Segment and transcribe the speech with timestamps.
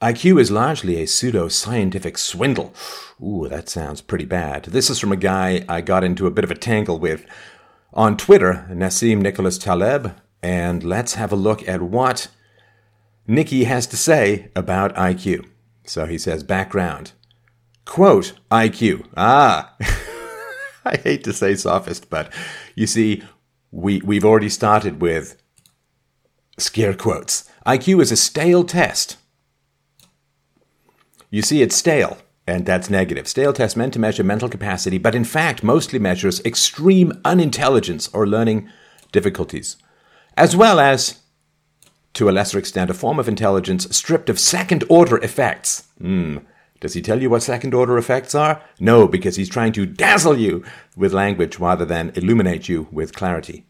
[0.00, 2.72] IQ is largely a pseudo scientific swindle.
[3.22, 4.64] Ooh, that sounds pretty bad.
[4.64, 7.26] This is from a guy I got into a bit of a tangle with
[7.92, 12.28] on Twitter, Nassim Nicholas Taleb, and let's have a look at what
[13.26, 15.46] Nikki has to say about IQ.
[15.84, 17.12] So he says, background.
[17.84, 19.06] Quote, IQ.
[19.18, 19.76] Ah,
[20.86, 22.32] I hate to say sophist, but
[22.74, 23.22] you see,
[23.70, 25.36] we, we've already started with
[26.56, 27.50] scare quotes.
[27.66, 29.18] IQ is a stale test
[31.30, 33.28] you see, it's stale, and that's negative.
[33.28, 38.26] Stale test meant to measure mental capacity, but in fact mostly measures extreme unintelligence or
[38.26, 38.68] learning
[39.12, 39.76] difficulties,
[40.36, 41.20] as well as,
[42.14, 45.86] to a lesser extent, a form of intelligence stripped of second order effects.
[45.98, 46.38] Hmm.
[46.80, 48.62] Does he tell you what second order effects are?
[48.80, 50.64] No, because he's trying to dazzle you
[50.96, 53.66] with language rather than illuminate you with clarity.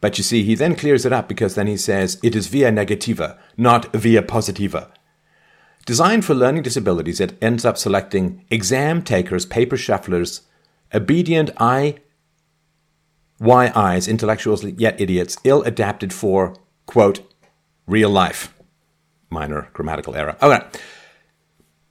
[0.00, 2.70] But you see, he then clears it up because then he says it is via
[2.70, 4.90] negativa, not via positiva.
[5.86, 10.40] Designed for learning disabilities, it ends up selecting exam takers, paper shufflers,
[10.94, 11.96] obedient I,
[13.42, 16.54] eyes, intellectuals yet idiots, ill adapted for,
[16.86, 17.20] quote,
[17.86, 18.54] real life.
[19.28, 20.36] Minor grammatical error.
[20.40, 20.64] Okay.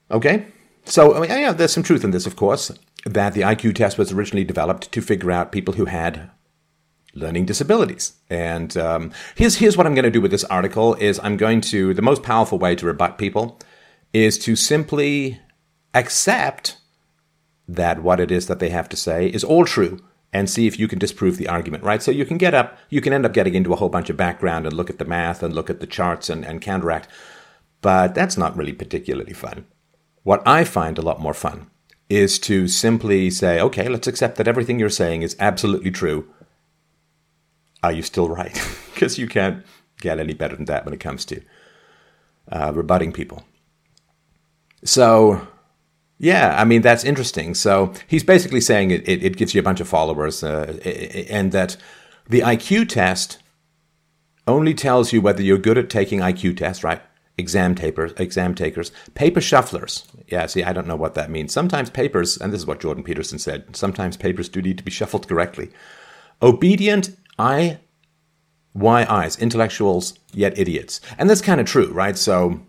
[0.09, 0.45] Okay.
[0.85, 2.71] So, I mean, yeah, there's some truth in this, of course,
[3.05, 6.31] that the IQ test was originally developed to figure out people who had
[7.13, 8.13] learning disabilities.
[8.29, 11.61] And um, here's here's what I'm going to do with this article: is I'm going
[11.61, 13.59] to the most powerful way to rebut people
[14.13, 15.39] is to simply
[15.93, 16.77] accept
[17.67, 19.99] that what it is that they have to say is all true
[20.31, 22.01] and see if you can disprove the argument, right?
[22.01, 24.17] So you can get up, you can end up getting into a whole bunch of
[24.17, 27.07] background and look at the math and look at the charts and, and counteract,
[27.81, 29.65] but that's not really particularly fun.
[30.23, 31.69] What I find a lot more fun
[32.09, 36.27] is to simply say, okay, let's accept that everything you're saying is absolutely true.
[37.83, 38.59] Are you still right?
[38.93, 39.65] Because you can't
[40.01, 41.41] get any better than that when it comes to
[42.51, 43.43] uh, rebutting people.
[44.83, 45.47] So,
[46.19, 47.53] yeah, I mean, that's interesting.
[47.53, 50.79] So he's basically saying it, it, it gives you a bunch of followers uh,
[51.29, 51.77] and that
[52.29, 53.39] the IQ test
[54.47, 57.01] only tells you whether you're good at taking IQ tests, right?
[57.37, 60.03] Exam tapers, exam takers, paper shufflers.
[60.27, 61.51] Yeah, see, I don't know what that means.
[61.51, 64.91] Sometimes papers, and this is what Jordan Peterson said, sometimes papers do need to be
[64.91, 65.71] shuffled correctly.
[66.41, 67.79] Obedient I
[68.75, 70.99] Y eyes, intellectuals yet idiots.
[71.17, 72.17] And that's kind of true, right?
[72.17, 72.61] So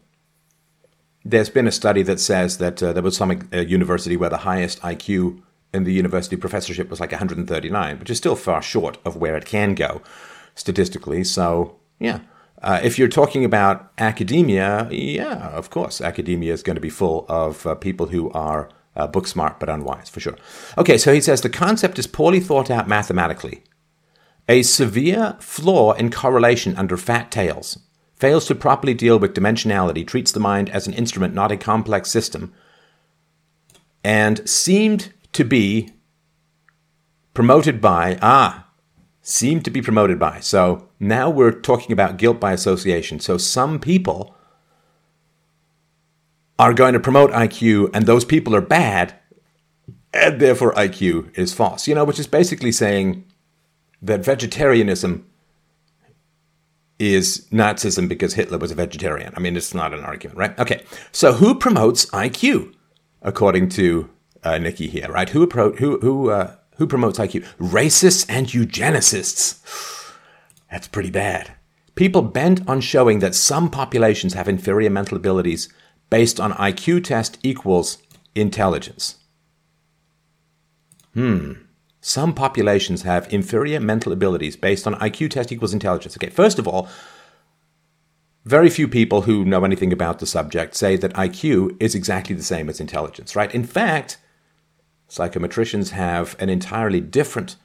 [1.25, 4.39] there's been a study that says that uh, there was some uh, university where the
[4.39, 5.41] highest IQ
[5.73, 9.47] in the university professorship was like 139, which is still far short of where it
[9.47, 10.03] can go
[10.55, 11.25] statistically.
[11.25, 12.21] So, yeah.
[12.63, 17.27] Uh, if you're talking about academia, yeah, of course, academia is going to be full
[17.29, 20.37] of uh, people who are uh, book smart but unwise, for sure.
[20.79, 23.63] Okay, so he says the concept is poorly thought out mathematically.
[24.49, 27.79] A severe flaw in correlation under fat tails
[28.15, 32.11] fails to properly deal with dimensionality, treats the mind as an instrument, not a complex
[32.11, 32.53] system,
[34.03, 35.93] and seemed to be
[37.33, 38.67] promoted by, ah,
[39.21, 40.39] seemed to be promoted by.
[40.41, 43.19] So now we're talking about guilt by association.
[43.21, 44.37] So some people
[46.59, 49.15] are going to promote IQ, and those people are bad,
[50.13, 51.89] and therefore IQ is false.
[51.89, 53.25] You know, which is basically saying
[54.01, 55.27] that vegetarianism
[56.99, 59.33] is Nazism because Hitler was a vegetarian.
[59.37, 60.59] I mean, it's not an argument, right?
[60.59, 62.75] Okay, so who promotes IQ,
[63.23, 64.11] according to
[64.43, 65.29] uh, Nikki here, right?
[65.29, 67.45] Who who who uh, who promotes IQ?
[67.59, 69.61] Racists and eugenicists.
[70.71, 71.53] That's pretty bad.
[71.95, 75.69] People bent on showing that some populations have inferior mental abilities
[76.11, 77.99] based on IQ test equals
[78.35, 79.17] intelligence.
[81.15, 81.53] Hmm.
[82.07, 86.15] Some populations have inferior mental abilities based on IQ test equals intelligence.
[86.15, 86.87] Okay, first of all,
[88.45, 92.43] very few people who know anything about the subject say that IQ is exactly the
[92.43, 93.55] same as intelligence, right?
[93.55, 94.19] In fact,
[95.09, 97.57] psychometricians have an entirely different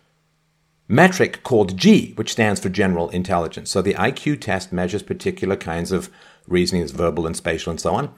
[0.88, 3.70] metric called G, which stands for general intelligence.
[3.70, 6.10] So the IQ test measures particular kinds of
[6.48, 8.16] reasoning, as verbal and spatial and so on.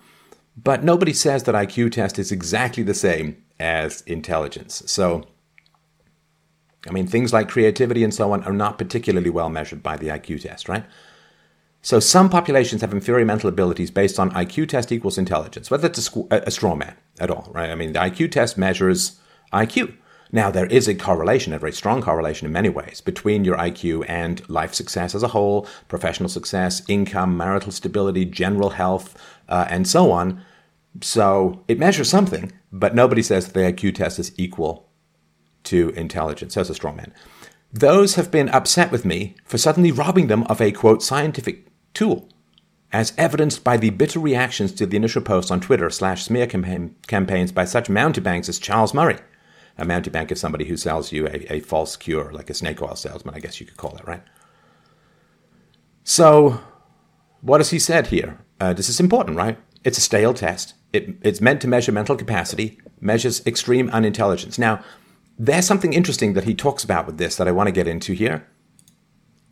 [0.55, 4.83] But nobody says that IQ test is exactly the same as intelligence.
[4.85, 5.25] So
[6.87, 10.07] I mean, things like creativity and so on are not particularly well measured by the
[10.07, 10.83] IQ test, right?
[11.83, 16.07] So some populations have inferior mental abilities based on IQ test equals intelligence, whether it's
[16.07, 17.69] a, squ- a straw man at all, right?
[17.69, 19.19] I mean, the IQ test measures
[19.51, 19.95] IQ.
[20.31, 24.05] Now, there is a correlation, a very strong correlation in many ways, between your IQ
[24.07, 29.87] and life success as a whole, professional success, income, marital stability, general health, uh, and
[29.87, 30.41] so on.
[31.01, 34.87] So it measures something, but nobody says that the IQ test is equal
[35.71, 37.13] to intelligence as a straw man.
[37.73, 42.29] Those have been upset with me for suddenly robbing them of a quote scientific tool
[42.91, 46.95] as evidenced by the bitter reactions to the initial post on Twitter slash smear campaign,
[47.07, 49.17] campaigns by such mountebanks as Charles Murray.
[49.77, 52.95] A mountebank is somebody who sells you a, a false cure, like a snake oil
[52.95, 54.23] salesman, I guess you could call it, right?
[56.03, 56.59] So,
[57.39, 58.39] what has he said here?
[58.59, 59.57] Uh, this is important, right?
[59.85, 60.73] It's a stale test.
[60.91, 64.59] It, it's meant to measure mental capacity, measures extreme unintelligence.
[64.59, 64.83] Now,
[65.41, 68.13] there's something interesting that he talks about with this that I want to get into
[68.13, 68.47] here.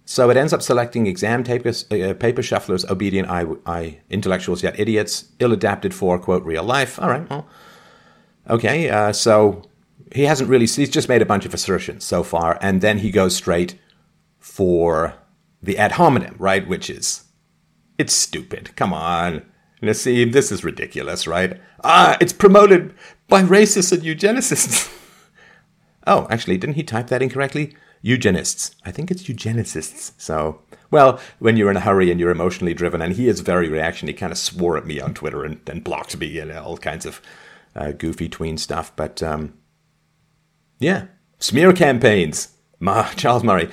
[0.05, 3.27] So it ends up selecting exam tapers, uh, paper shufflers, obedient
[4.11, 6.99] intellectuals, yet idiots, ill adapted for, quote, real life.
[6.99, 7.47] All right, well,
[8.47, 9.63] okay, uh, so
[10.13, 13.09] he hasn't really, he's just made a bunch of assertions so far, and then he
[13.09, 13.79] goes straight
[14.37, 15.15] for
[15.61, 16.67] the ad hominem, right?
[16.67, 17.25] Which is,
[17.97, 18.75] it's stupid.
[18.75, 19.43] Come on.
[19.81, 21.59] Nassim, this is ridiculous, right?
[21.83, 22.93] Ah, it's promoted
[23.27, 24.95] by racists and eugenicists.
[26.09, 27.75] oh, actually, didn't he type that incorrectly?
[28.01, 28.75] Eugenists.
[28.85, 30.13] I think it's eugenicists.
[30.17, 30.61] So,
[30.91, 34.13] well, when you're in a hurry and you're emotionally driven, and he is very reactionary,
[34.13, 37.05] he kind of swore at me on Twitter and, and blocked me and all kinds
[37.05, 37.21] of
[37.75, 38.91] uh, goofy tween stuff.
[38.95, 39.53] But um,
[40.79, 41.05] yeah,
[41.37, 42.49] smear campaigns.
[42.79, 43.69] Ma, Charles Murray.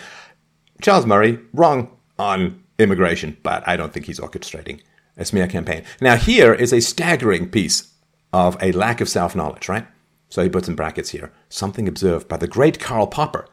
[0.82, 4.80] Charles Murray, wrong on immigration, but I don't think he's orchestrating
[5.16, 5.84] a smear campaign.
[6.00, 7.94] Now, here is a staggering piece
[8.32, 9.86] of a lack of self knowledge, right?
[10.36, 13.48] So he puts in brackets here something observed by the great Karl Popper.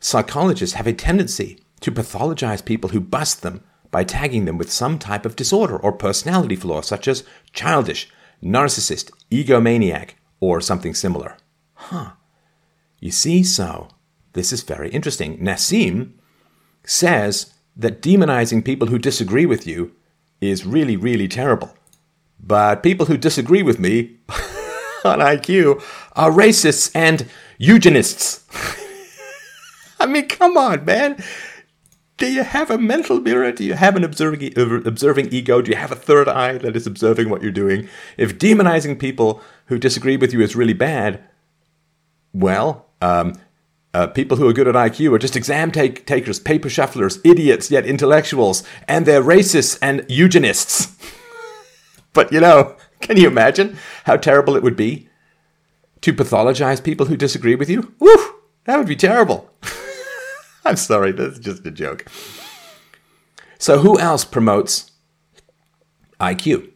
[0.00, 3.62] Psychologists have a tendency to pathologize people who bust them
[3.92, 7.22] by tagging them with some type of disorder or personality flaw, such as
[7.52, 8.10] childish,
[8.42, 11.36] narcissist, egomaniac, or something similar.
[11.74, 12.10] Huh.
[12.98, 13.86] You see, so
[14.32, 15.38] this is very interesting.
[15.38, 16.14] Nassim
[16.82, 19.92] says that demonizing people who disagree with you
[20.40, 21.76] is really, really terrible.
[22.40, 24.16] But people who disagree with me
[25.04, 25.82] on IQ
[26.14, 27.28] are racists and
[27.58, 28.44] eugenists.
[30.00, 31.22] I mean, come on, man.
[32.16, 33.52] Do you have a mental mirror?
[33.52, 35.62] Do you have an observing, observing ego?
[35.62, 37.88] Do you have a third eye that is observing what you're doing?
[38.16, 41.22] If demonizing people who disagree with you is really bad,
[42.32, 43.34] well, um,
[43.94, 47.70] uh, people who are good at IQ are just exam take- takers, paper shufflers, idiots,
[47.70, 50.96] yet intellectuals, and they're racists and eugenists.
[52.12, 55.08] but you know, can you imagine how terrible it would be
[56.00, 57.94] to pathologize people who disagree with you?
[57.98, 58.16] Woo!
[58.64, 59.50] That would be terrible.
[60.64, 62.06] I'm sorry, that's just a joke.
[63.58, 64.92] So, who else promotes
[66.20, 66.70] IQ?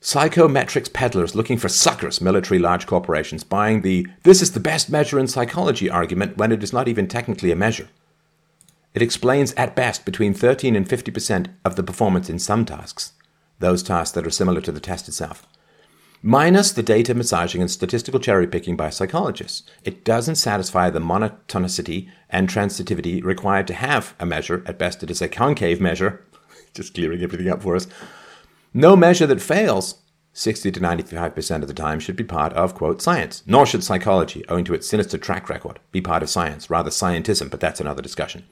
[0.00, 5.18] Psychometrics peddlers looking for suckers, military large corporations buying the this is the best measure
[5.18, 7.88] in psychology argument when it is not even technically a measure.
[8.94, 13.12] It explains at best between 13 and 50% of the performance in some tasks,
[13.58, 15.46] those tasks that are similar to the test itself.
[16.24, 19.64] Minus the data massaging and statistical cherry picking by psychologists.
[19.82, 24.62] It doesn't satisfy the monotonicity and transitivity required to have a measure.
[24.66, 26.24] At best, it is a concave measure,
[26.74, 27.88] just clearing everything up for us
[28.74, 29.96] no measure that fails
[30.34, 33.42] 60 to 95% of the time should be part of, quote, science.
[33.46, 37.50] Nor should psychology, owing to its sinister track record, be part of science, rather scientism,
[37.50, 38.44] but that's another discussion.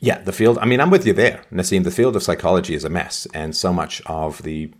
[0.00, 1.84] Yeah, the field, I mean, I'm with you there, Nassim.
[1.84, 4.72] The field of psychology is a mess, and so much of the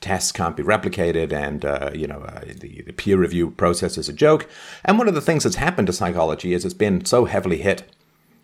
[0.00, 4.08] tests can't be replicated, and, uh, you know, uh, the, the peer review process is
[4.08, 4.48] a joke.
[4.84, 7.82] And one of the things that's happened to psychology is it's been so heavily hit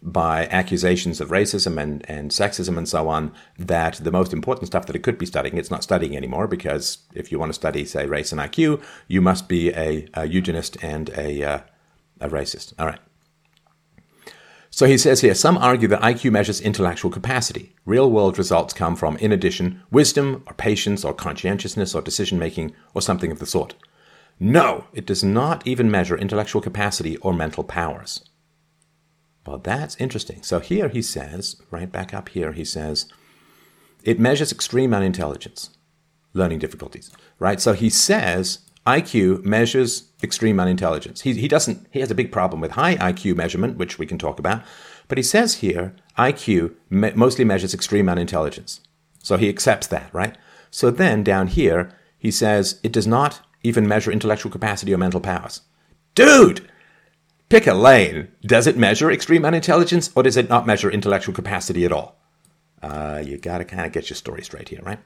[0.02, 4.84] by accusations of racism and, and sexism and so on that the most important stuff
[4.84, 7.86] that it could be studying, it's not studying anymore because if you want to study,
[7.86, 11.58] say, race and IQ, you must be a, a eugenist and a, uh,
[12.20, 12.74] a racist.
[12.78, 13.00] All right.
[14.74, 17.76] So he says here some argue that IQ measures intellectual capacity.
[17.86, 22.74] Real world results come from, in addition, wisdom or patience or conscientiousness or decision making
[22.92, 23.76] or something of the sort.
[24.40, 28.24] No, it does not even measure intellectual capacity or mental powers.
[29.46, 30.42] Well, that's interesting.
[30.42, 33.06] So here he says, right back up here, he says,
[34.02, 35.70] it measures extreme unintelligence,
[36.32, 37.60] learning difficulties, right?
[37.60, 41.22] So he says IQ measures extreme unintelligence.
[41.22, 44.18] He, he doesn't, he has a big problem with high IQ measurement, which we can
[44.18, 44.62] talk about,
[45.08, 48.80] but he says here IQ me- mostly measures extreme unintelligence.
[49.22, 50.36] So he accepts that, right?
[50.70, 55.20] So then down here, he says it does not even measure intellectual capacity or mental
[55.20, 55.62] powers.
[56.14, 56.68] Dude!
[57.48, 58.28] Pick a lane.
[58.42, 62.16] Does it measure extreme unintelligence or does it not measure intellectual capacity at all?
[62.82, 64.98] Uh, you gotta kind of get your story straight here, right?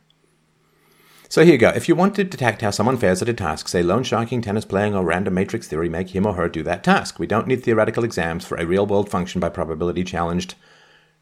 [1.30, 1.68] So here you go.
[1.68, 4.64] If you want to detect how someone fares at a task, say loan sharking, tennis
[4.64, 7.18] playing, or random matrix theory, make him or her do that task.
[7.18, 10.54] We don't need theoretical exams for a real world function by probability challenged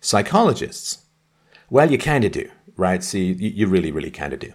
[0.01, 1.07] psychologists.
[1.71, 3.03] Well, you kind of do, right?
[3.03, 4.53] See, you really, really kind of do.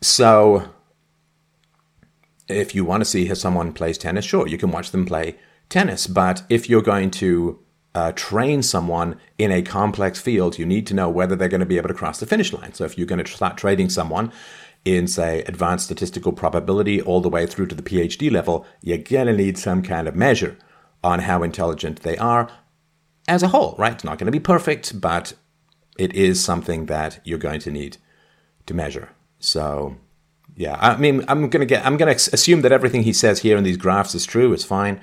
[0.00, 0.70] So
[2.48, 5.36] if you want to see how someone plays tennis, sure, you can watch them play
[5.68, 6.08] tennis.
[6.08, 7.60] But if you're going to
[7.94, 11.66] uh, train someone in a complex field, you need to know whether they're going to
[11.66, 12.72] be able to cross the finish line.
[12.72, 14.32] So if you're going to start training someone
[14.84, 19.26] in, say, advanced statistical probability all the way through to the PhD level, you're going
[19.26, 20.56] to need some kind of measure
[21.02, 22.50] on how intelligent they are
[23.26, 23.92] as a whole, right?
[23.92, 25.34] It's not going to be perfect, but
[25.98, 27.96] it is something that you're going to need
[28.66, 29.10] to measure.
[29.38, 29.96] So,
[30.56, 33.40] yeah, I mean, I'm going to get, I'm going to assume that everything he says
[33.40, 34.52] here in these graphs is true.
[34.52, 35.00] It's fine.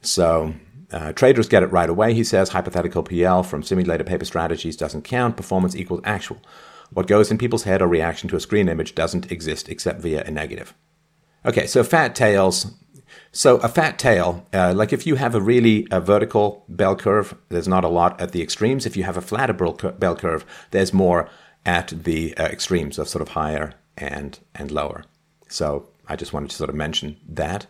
[0.00, 0.54] So,
[0.92, 2.14] uh, traders get it right away.
[2.14, 5.36] He says hypothetical PL from simulated paper strategies doesn't count.
[5.36, 6.38] Performance equals actual.
[6.90, 10.24] What goes in people's head or reaction to a screen image doesn't exist except via
[10.24, 10.74] a negative.
[11.44, 12.72] Okay, so fat tails.
[13.32, 17.36] So a fat tail, uh, like if you have a really a vertical bell curve,
[17.50, 18.86] there's not a lot at the extremes.
[18.86, 21.28] If you have a flatter bell curve, there's more
[21.66, 25.04] at the uh, extremes of sort of higher and and lower.
[25.48, 27.66] So I just wanted to sort of mention that.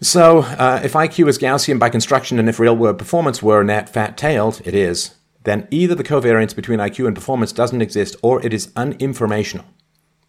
[0.00, 3.88] So, uh, if IQ is Gaussian by construction and if real world performance were net
[3.88, 8.44] fat tailed, it is, then either the covariance between IQ and performance doesn't exist or
[8.44, 9.64] it is uninformational.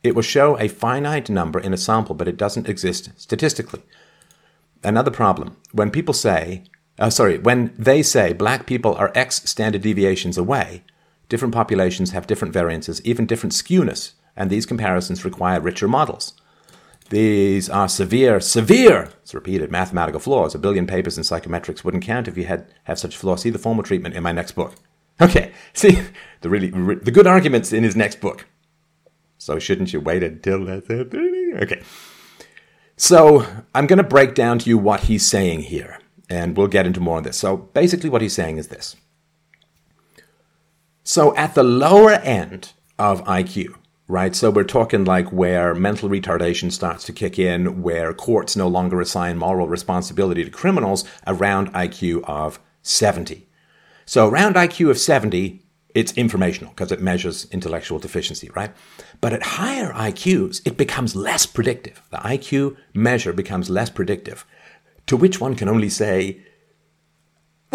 [0.03, 3.81] It will show a finite number in a sample, but it doesn't exist statistically.
[4.84, 6.63] Another problem when people say,
[7.00, 10.84] uh, sorry, when they say black people are X standard deviations away,
[11.27, 16.34] different populations have different variances, even different skewness, and these comparisons require richer models.
[17.10, 20.56] These are severe, severe, it's repeated, mathematical flaws.
[20.56, 23.42] A billion papers in psychometrics wouldn't count if you had have such flaws.
[23.42, 24.74] See the formal treatment in my next book.
[25.22, 26.00] Okay, see
[26.42, 28.48] the really the good arguments in his next book.
[29.38, 31.84] So shouldn't you wait until that's Okay.
[32.98, 33.46] So
[33.76, 37.00] I'm going to break down to you what he's saying here, and we'll get into
[37.00, 37.38] more of this.
[37.38, 38.96] So basically, what he's saying is this.
[41.04, 43.76] So at the lower end of IQ,
[44.08, 44.36] right?
[44.36, 49.02] So we're talking like where mental retardation starts to kick in, where courts no longer
[49.02, 53.48] assign moral responsibility to criminals around IQ of 70.
[54.06, 55.64] So around IQ of 70,
[55.96, 58.72] it's informational because it measures intellectual deficiency, right?
[59.22, 62.02] But at higher IQs, it becomes less predictive.
[62.12, 64.46] The IQ measure becomes less predictive,
[65.08, 66.42] to which one can only say,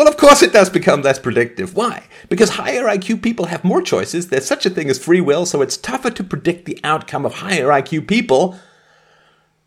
[0.00, 1.76] well, of course it does become less predictive.
[1.76, 2.04] Why?
[2.30, 4.28] Because higher IQ people have more choices.
[4.28, 7.34] There's such a thing as free will, so it's tougher to predict the outcome of
[7.34, 8.58] higher IQ people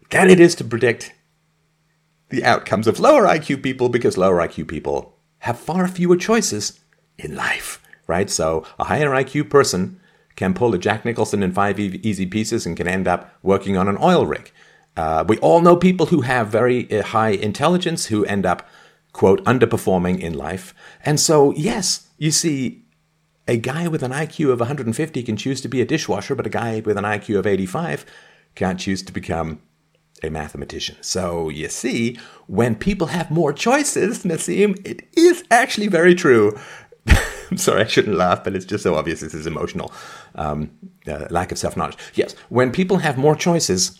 [0.09, 1.13] than it is to predict
[2.29, 6.79] the outcomes of lower IQ people because lower IQ people have far fewer choices
[7.19, 8.27] in life, right?
[8.27, 9.99] So a higher IQ person
[10.35, 13.87] can pull a Jack Nicholson in five easy pieces and can end up working on
[13.87, 14.51] an oil rig.
[14.97, 18.67] Uh, we all know people who have very uh, high intelligence who end up
[19.13, 20.73] quote, underperforming in life.
[21.05, 22.83] And so, yes, you see,
[23.47, 26.49] a guy with an IQ of 150 can choose to be a dishwasher, but a
[26.49, 28.05] guy with an IQ of 85
[28.55, 29.61] can't choose to become
[30.23, 30.95] a mathematician.
[31.01, 32.17] So you see,
[32.47, 36.57] when people have more choices, Nassim, it is actually very true.
[37.07, 39.91] I'm sorry, I shouldn't laugh, but it's just so obvious this is emotional.
[40.35, 40.71] Um,
[41.05, 41.97] uh, lack of self knowledge.
[42.15, 43.99] Yes, when people have more choices,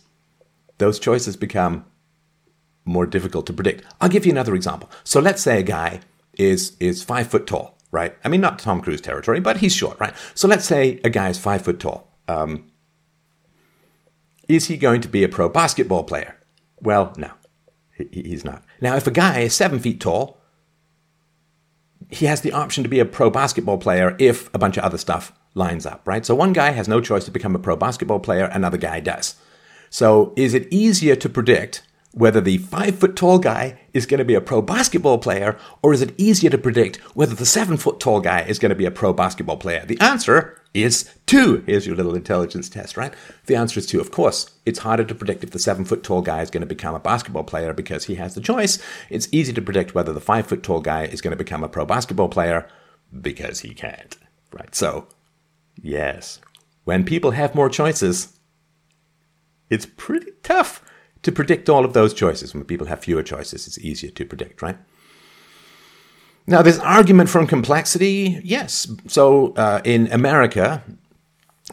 [0.77, 1.85] those choices become
[2.85, 3.83] more difficult to predict.
[4.01, 4.89] I'll give you another example.
[5.03, 6.01] So let's say a guy
[6.37, 8.15] is is five foot tall, right?
[8.23, 10.13] I mean, not Tom Cruise territory, but he's short, right?
[10.33, 12.09] So let's say a guy is five foot tall.
[12.27, 12.71] Um,
[14.47, 16.35] is he going to be a pro basketball player?
[16.81, 17.31] Well, no,
[17.95, 18.63] he, he's not.
[18.81, 20.37] Now, if a guy is seven feet tall,
[22.09, 24.97] he has the option to be a pro basketball player if a bunch of other
[24.97, 26.25] stuff lines up, right?
[26.25, 29.35] So one guy has no choice to become a pro basketball player, another guy does.
[29.89, 31.83] So is it easier to predict
[32.13, 35.93] whether the five foot tall guy is going to be a pro basketball player, or
[35.93, 38.85] is it easier to predict whether the seven foot tall guy is going to be
[38.85, 39.83] a pro basketball player?
[39.85, 41.63] The answer is two.
[41.65, 43.13] Here's your little intelligence test, right?
[43.47, 43.99] The answer is two.
[43.99, 46.67] Of course, it's harder to predict if the seven foot tall guy is going to
[46.67, 48.79] become a basketball player because he has the choice.
[49.09, 51.69] It's easy to predict whether the five foot tall guy is going to become a
[51.69, 52.67] pro basketball player
[53.21, 54.17] because he can't,
[54.51, 54.73] right?
[54.75, 55.07] So,
[55.81, 56.39] yes,
[56.83, 58.37] when people have more choices,
[59.69, 60.82] it's pretty tough
[61.23, 62.53] to predict all of those choices.
[62.53, 64.77] When people have fewer choices, it's easier to predict, right?
[66.45, 68.87] Now, this argument from complexity, yes.
[69.07, 70.83] So uh, in America,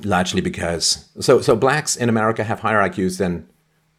[0.05, 3.49] largely because so so blacks in America have higher IQs than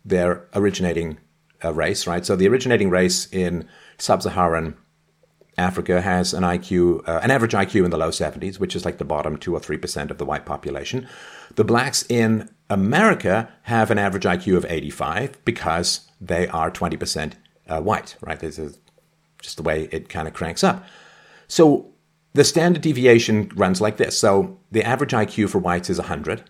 [0.06, 1.18] their originating
[1.64, 2.26] uh, race, right?
[2.26, 3.68] So the originating race in
[3.98, 4.76] sub-Saharan
[5.58, 8.98] Africa has an IQ, uh, an average IQ in the low 70s, which is like
[8.98, 11.08] the bottom two or three percent of the white population.
[11.56, 17.34] The blacks in America have an average IQ of 85 because they are 20%
[17.68, 18.40] uh, white, right?
[18.40, 18.80] This is
[19.42, 20.84] just the way it kind of cranks up.
[21.50, 21.92] So
[22.34, 24.18] the standard deviation runs like this.
[24.18, 26.50] So the average IQ for whites is 100.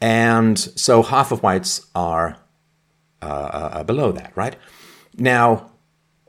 [0.00, 2.38] And so half of whites are
[3.20, 4.56] uh, uh, below that, right?
[5.18, 5.70] Now,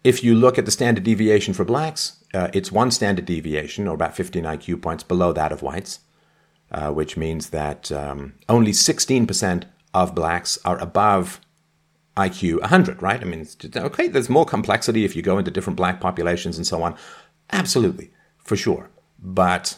[0.03, 3.95] if you look at the standard deviation for blacks, uh, it's one standard deviation, or
[3.95, 5.99] about 15 IQ points below that of whites,
[6.71, 11.39] uh, which means that um, only 16% of blacks are above
[12.17, 13.21] IQ 100, right?
[13.21, 16.81] I mean, okay, there's more complexity if you go into different black populations and so
[16.81, 16.95] on.
[17.51, 18.89] Absolutely, for sure.
[19.19, 19.77] But,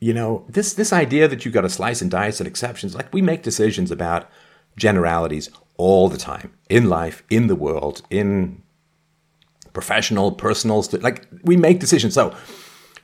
[0.00, 3.12] you know, this, this idea that you've got to slice and dice and exceptions, like
[3.12, 4.28] we make decisions about
[4.76, 8.62] generalities all the time in life, in the world, in
[9.72, 12.14] professional, personal, like we make decisions.
[12.14, 12.34] So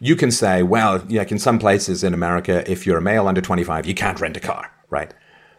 [0.02, 3.40] you can say, well, like in some places in America, if you're a male under
[3.40, 5.14] 25, you can't rent a car, right?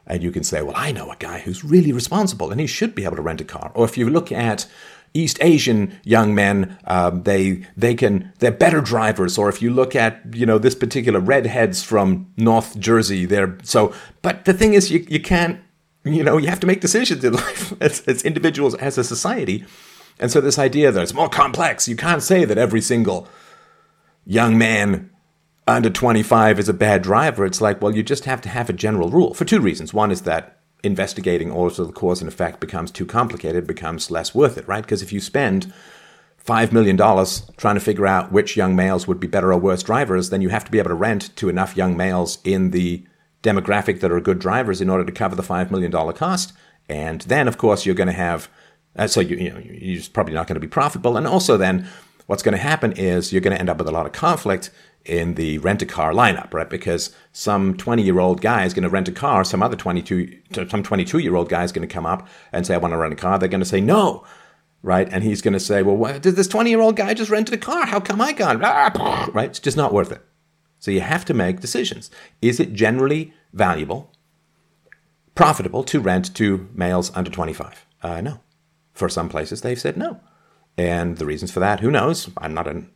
[0.05, 2.93] And you can say, well, I know a guy who's really responsible and he should
[2.93, 3.71] be able to rent a car.
[3.73, 4.67] Or if you look at
[5.13, 9.37] East Asian young men, um, they they can they're better drivers.
[9.37, 13.93] Or if you look at you know this particular redheads from North Jersey, they're so.
[14.21, 15.61] But the thing is, you you can't
[16.03, 19.63] you know you have to make decisions in life as, as individuals as a society.
[20.19, 23.29] And so this idea that it's more complex, you can't say that every single
[24.25, 25.09] young man
[25.67, 28.73] under 25 is a bad driver, it's like, well, you just have to have a
[28.73, 29.93] general rule for two reasons.
[29.93, 34.57] One is that investigating also the cause and effect becomes too complicated, becomes less worth
[34.57, 34.83] it, right?
[34.83, 35.73] Because if you spend
[36.45, 40.29] $5 million trying to figure out which young males would be better or worse drivers,
[40.29, 43.05] then you have to be able to rent to enough young males in the
[43.41, 46.51] demographic that are good drivers in order to cover the $5 million cost.
[46.89, 48.49] And then, of course, you're going to have,
[48.97, 51.15] uh, so you, you know, you're probably not going to be profitable.
[51.15, 51.87] And also, then,
[52.27, 54.71] what's going to happen is you're going to end up with a lot of conflict
[55.05, 56.69] in the rent a car lineup, right?
[56.69, 60.39] Because some 20 year old guy is going to rent a car, some other 22,
[60.69, 62.97] some 22 year old guy is going to come up and say, I want to
[62.97, 63.37] rent a car.
[63.37, 64.23] They're going to say, no,
[64.81, 65.07] right?
[65.11, 67.53] And he's going to say, well, what, did this 20 year old guy just rented
[67.55, 67.85] a car?
[67.85, 68.61] How come I can't?
[69.33, 69.49] Right?
[69.49, 70.21] It's just not worth it.
[70.79, 72.11] So you have to make decisions.
[72.41, 74.11] Is it generally valuable,
[75.35, 77.85] profitable to rent to males under 25?
[78.01, 78.41] Uh, no.
[78.93, 80.19] For some places, they've said no.
[80.77, 82.29] And the reasons for that, who knows?
[82.37, 82.89] I'm not an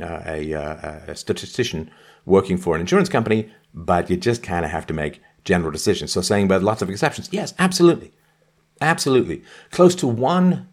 [0.00, 1.90] uh, a, uh, a, statistician
[2.24, 6.12] working for an insurance company, but you just kind of have to make general decisions.
[6.12, 8.12] So saying about lots of exceptions, yes, absolutely,
[8.80, 9.42] absolutely.
[9.70, 10.68] Close to one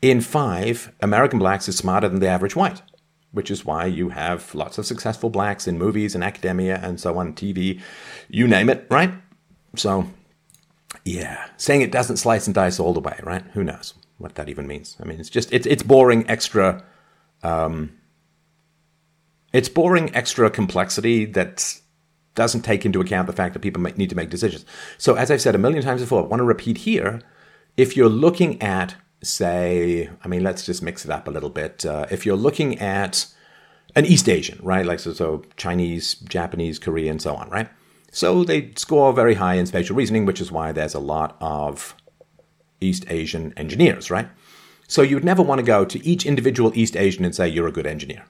[0.00, 2.82] in five American blacks is smarter than the average white,
[3.30, 7.18] which is why you have lots of successful blacks in movies and academia and so
[7.18, 7.80] on, TV,
[8.28, 9.12] you name it, right?
[9.76, 10.08] So,
[11.04, 13.44] yeah, saying it doesn't slice and dice all the way, right?
[13.52, 14.96] Who knows what that even means?
[15.00, 16.84] I mean, it's just it's it's boring extra.
[17.42, 17.98] Um,
[19.52, 21.80] it's boring extra complexity that
[22.34, 24.64] doesn't take into account the fact that people need to make decisions.
[24.96, 27.20] So, as I've said a million times before, I want to repeat here
[27.76, 31.84] if you're looking at, say, I mean, let's just mix it up a little bit.
[31.84, 33.26] Uh, if you're looking at
[33.94, 34.86] an East Asian, right?
[34.86, 37.68] Like, so, so Chinese, Japanese, Korean, so on, right?
[38.10, 41.94] So they score very high in spatial reasoning, which is why there's a lot of
[42.82, 44.28] East Asian engineers, right?
[44.88, 47.68] So you would never want to go to each individual East Asian and say, you're
[47.68, 48.24] a good engineer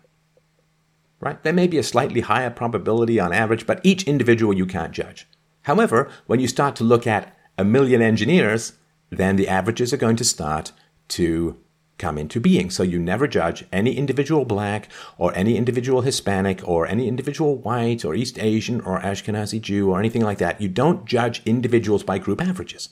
[1.22, 1.42] right?
[1.44, 5.26] There may be a slightly higher probability on average, but each individual you can't judge.
[5.62, 8.72] However, when you start to look at a million engineers,
[9.08, 10.72] then the averages are going to start
[11.08, 11.56] to
[11.96, 12.70] come into being.
[12.70, 18.04] So you never judge any individual black or any individual Hispanic or any individual white
[18.04, 20.60] or East Asian or Ashkenazi Jew or anything like that.
[20.60, 22.88] You don't judge individuals by group averages.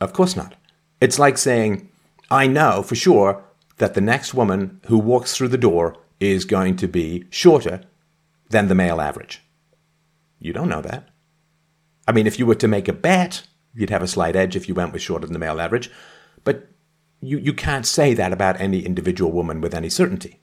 [0.00, 0.54] Of course not.
[1.00, 1.88] It's like saying,
[2.30, 3.44] I know for sure
[3.78, 7.82] that the next woman who walks through the door is going to be shorter
[8.50, 9.42] than the male average.
[10.38, 11.08] You don't know that.
[12.06, 14.68] I mean, if you were to make a bet, you'd have a slight edge if
[14.68, 15.90] you went with shorter than the male average,
[16.44, 16.68] but
[17.20, 20.40] you, you can't say that about any individual woman with any certainty.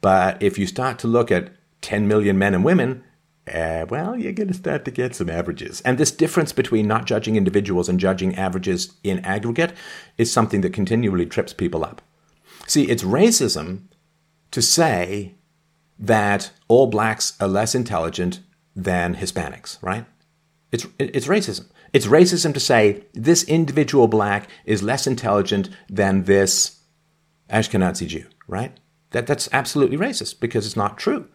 [0.00, 3.04] But if you start to look at 10 million men and women,
[3.50, 5.80] uh, well, you're going to start to get some averages.
[5.82, 9.72] And this difference between not judging individuals and judging averages in aggregate
[10.16, 12.02] is something that continually trips people up.
[12.66, 13.82] See, it's racism
[14.50, 15.34] to say
[15.98, 18.40] that all blacks are less intelligent
[18.74, 20.06] than Hispanics, right?
[20.72, 21.68] It's, it's racism.
[21.92, 26.80] It's racism to say this individual black is less intelligent than this
[27.50, 28.78] Ashkenazi Jew, right?
[29.10, 31.28] That, that's absolutely racist because it's not true.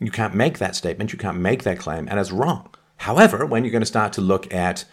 [0.00, 2.74] You can't make that statement, you can't make that claim, and it's wrong.
[2.96, 4.84] However, when you're going to start to look at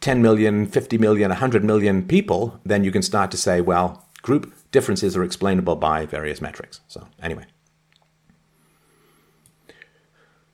[0.00, 4.52] 10 million, 50 million, 100 million people, then you can start to say, well, group
[4.70, 6.80] differences are explainable by various metrics.
[6.88, 7.44] So, anyway.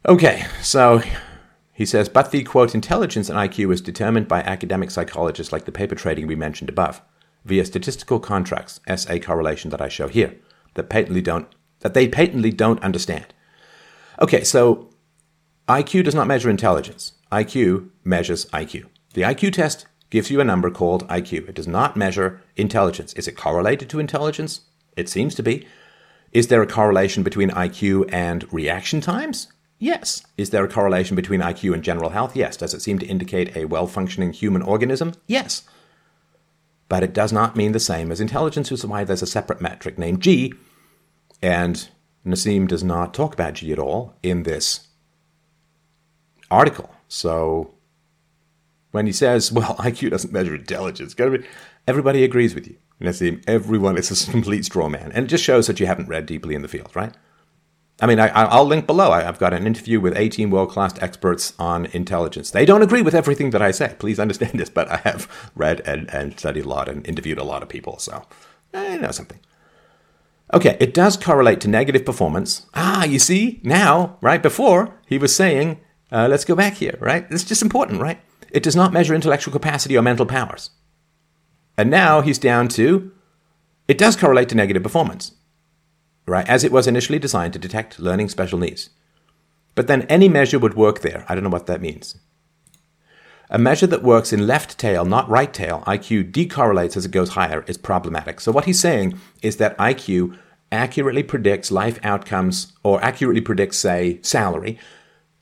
[0.07, 1.03] Okay, so
[1.73, 5.73] he says, but the quote, intelligence and IQ is determined by academic psychologists like the
[5.73, 7.01] paper trading we mentioned above,
[7.45, 10.35] via statistical contracts, SA correlation that I show here,
[10.75, 11.49] that patently don't
[11.81, 13.33] that they patently don't understand.
[14.21, 14.91] Okay, so
[15.69, 17.13] IQ does not measure intelligence.
[17.31, 18.87] IQ measures IQ.
[19.15, 21.49] The IQ test gives you a number called IQ.
[21.49, 23.13] It does not measure intelligence.
[23.15, 24.63] Is it correlated to intelligence?
[24.97, 25.67] It seems to be.
[26.33, 29.49] Is there a correlation between IQ and reaction times?
[29.79, 30.25] Yes.
[30.37, 32.35] Is there a correlation between IQ and general health?
[32.35, 32.57] Yes.
[32.57, 35.13] Does it seem to indicate a well functioning human organism?
[35.27, 35.63] Yes.
[36.89, 39.61] But it does not mean the same as intelligence, which is why there's a separate
[39.61, 40.55] metric named G.
[41.43, 41.89] And
[42.27, 44.89] Nassim does not talk about G at all in this
[46.51, 46.91] article.
[47.09, 47.75] So
[48.91, 51.15] when he says, well, IQ doesn't measure intelligence,
[51.87, 52.77] everybody agrees with you.
[53.01, 55.13] Nassim, everyone is a complete straw man.
[55.13, 57.15] And it just shows that you haven't read deeply in the field, right?
[58.01, 59.11] I mean, I, will link below.
[59.11, 62.53] I, have got an interview with 18 world class experts on intelligence.
[62.53, 63.97] They don't agree with everything that I say.
[63.99, 67.45] Please understand this, but I have read and, and studied a lot and interviewed a
[67.45, 68.25] lot of people, so
[68.73, 69.41] eh, I know something.
[70.53, 72.67] Okay, it does correlate to negative performance.
[72.75, 75.81] Ah, you see, now, right before, he was saying,
[76.11, 77.27] uh, let's go back here, right?
[77.31, 78.21] It's just important, right?
[78.51, 80.71] It does not measure intellectual capacity or mental powers.
[81.77, 83.13] And now he's down to,
[83.87, 85.33] it does correlate to negative performance
[86.29, 86.49] right?
[86.49, 88.91] As it was initially designed to detect learning special needs.
[89.75, 91.25] But then any measure would work there.
[91.29, 92.17] I don't know what that means.
[93.51, 97.31] A measure that works in left tail, not right tail, IQ decorrelates as it goes
[97.31, 98.41] higher, is problematic.
[98.41, 100.37] So what he's saying is that IQ
[100.71, 104.79] accurately predicts life outcomes or accurately predicts, say, salary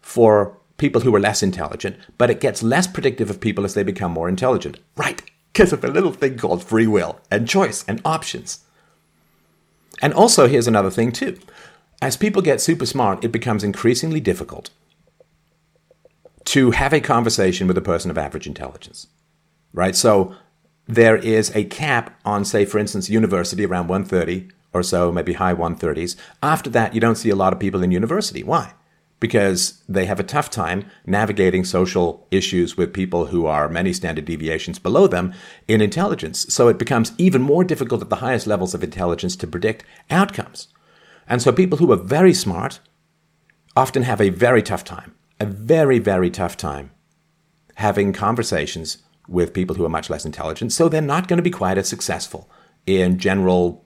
[0.01, 3.83] for people who are less intelligent, but it gets less predictive of people as they
[3.83, 4.79] become more intelligent.
[4.97, 5.21] Right,
[5.53, 8.61] because of a little thing called free will and choice and options.
[10.01, 11.38] And also, here's another thing too.
[12.01, 14.71] As people get super smart, it becomes increasingly difficult
[16.46, 19.06] to have a conversation with a person of average intelligence,
[19.72, 19.94] right?
[19.94, 20.35] So
[20.87, 25.54] there is a cap on, say, for instance, university around 130 or so, maybe high
[25.54, 26.16] 130s.
[26.42, 28.42] After that, you don't see a lot of people in university.
[28.42, 28.72] Why?
[29.18, 34.24] because they have a tough time navigating social issues with people who are many standard
[34.26, 35.32] deviations below them
[35.66, 36.52] in intelligence.
[36.52, 40.68] So it becomes even more difficult at the highest levels of intelligence to predict outcomes.
[41.28, 42.78] And so people who are very smart
[43.74, 46.90] often have a very tough time, a very, very tough time
[47.77, 50.72] having conversations with people who are much less intelligent.
[50.72, 52.49] So they're not going to be quite as successful
[52.87, 53.85] in general,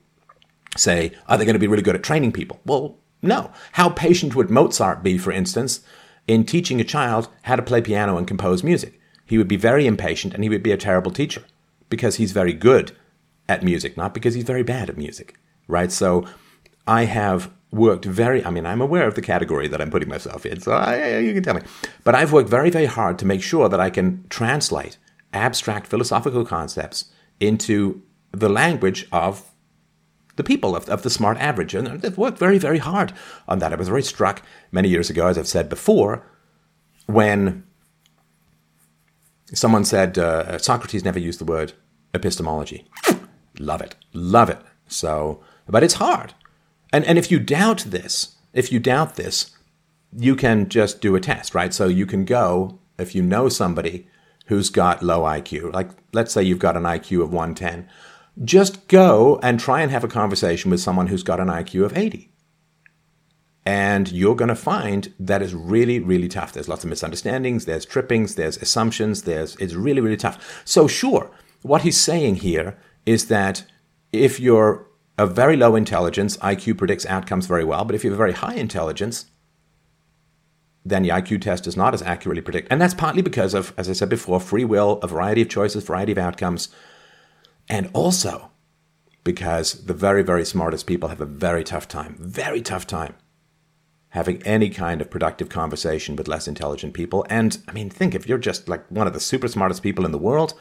[0.76, 2.60] say, are they going to be really good at training people?
[2.64, 3.50] Well, no.
[3.72, 5.80] How patient would Mozart be, for instance,
[6.28, 9.00] in teaching a child how to play piano and compose music?
[9.24, 11.44] He would be very impatient and he would be a terrible teacher
[11.88, 12.92] because he's very good
[13.48, 15.34] at music, not because he's very bad at music,
[15.66, 15.90] right?
[15.90, 16.26] So
[16.86, 20.44] I have worked very, I mean, I'm aware of the category that I'm putting myself
[20.44, 21.62] in, so I, you can tell me.
[22.04, 24.98] But I've worked very, very hard to make sure that I can translate
[25.32, 27.06] abstract philosophical concepts
[27.38, 28.02] into
[28.32, 29.50] the language of
[30.36, 31.74] the people of, of the smart average.
[31.74, 33.12] And they've worked very, very hard
[33.46, 33.72] on that.
[33.72, 36.26] I was very struck many years ago, as I've said before,
[37.06, 37.64] when
[39.52, 41.72] someone said uh, Socrates never used the word
[42.14, 42.88] epistemology.
[43.58, 43.94] Love it.
[44.12, 44.58] Love it.
[44.86, 46.34] So, but it's hard.
[46.92, 49.56] And, and if you doubt this, if you doubt this,
[50.16, 51.72] you can just do a test, right?
[51.72, 54.08] So you can go, if you know somebody
[54.46, 57.88] who's got low IQ, like let's say you've got an IQ of 110,
[58.44, 61.96] just go and try and have a conversation with someone who's got an IQ of
[61.96, 62.30] 80.
[63.66, 66.52] And you're going to find that is really, really tough.
[66.52, 70.62] There's lots of misunderstandings, there's trippings, there's assumptions, there's it's really, really tough.
[70.64, 71.30] So sure,
[71.62, 73.64] what he's saying here is that
[74.12, 74.86] if you're
[75.20, 78.32] a very low intelligence, IQ predicts outcomes very well, but if you have a very
[78.32, 79.26] high intelligence,
[80.82, 82.68] then the IQ test does not as accurately predict.
[82.70, 85.84] And that's partly because of, as I said before, free will, a variety of choices,
[85.84, 86.70] variety of outcomes.
[87.68, 88.50] And also
[89.22, 93.14] because the very, very smartest people have a very tough time, very tough time
[94.08, 97.26] having any kind of productive conversation with less intelligent people.
[97.28, 100.12] And I mean, think if you're just like one of the super smartest people in
[100.12, 100.54] the world,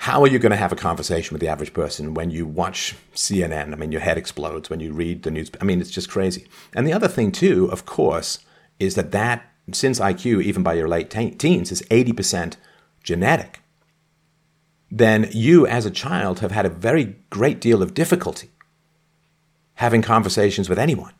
[0.00, 2.96] how are you going to have a conversation with the average person when you watch
[3.14, 3.72] CNN?
[3.72, 5.50] I mean, your head explodes when you read the news.
[5.60, 6.46] I mean, it's just crazy.
[6.74, 8.38] And the other thing, too, of course,
[8.78, 12.56] is that that, since IQ, even by your late teens, is 80%
[13.02, 13.60] genetic
[14.90, 18.50] then you as a child have had a very great deal of difficulty
[19.74, 21.14] having conversations with anyone,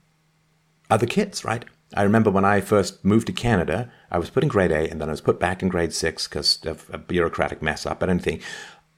[0.90, 1.64] other kids, right?
[1.94, 5.00] I remember when I first moved to Canada, I was put in grade A and
[5.00, 8.10] then I was put back in grade six because of a bureaucratic mess up and
[8.10, 8.40] anything.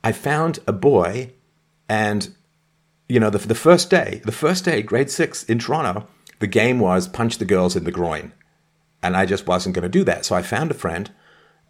[0.04, 1.32] I found a boy
[1.88, 2.34] and,
[3.08, 6.06] you know, the, the first day, the first day, grade six in Toronto,
[6.38, 8.32] the game was punch the girls in the groin.
[9.02, 10.24] And I just wasn't going to do that.
[10.24, 11.10] So I found a friend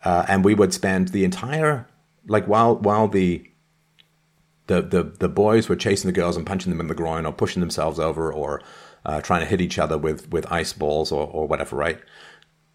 [0.05, 1.87] uh, and we would spend the entire
[2.27, 3.49] like while while the
[4.67, 7.33] the, the the boys were chasing the girls and punching them in the groin or
[7.33, 8.63] pushing themselves over or
[9.05, 12.01] uh, trying to hit each other with with ice balls or, or whatever, right?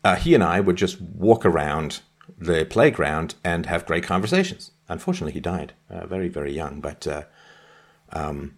[0.04, 2.02] Uh, he and I would just walk around
[2.38, 4.72] the playground and have great conversations.
[4.90, 6.82] Unfortunately, he died uh, very, very young.
[6.82, 7.24] But uh,
[8.14, 8.58] um,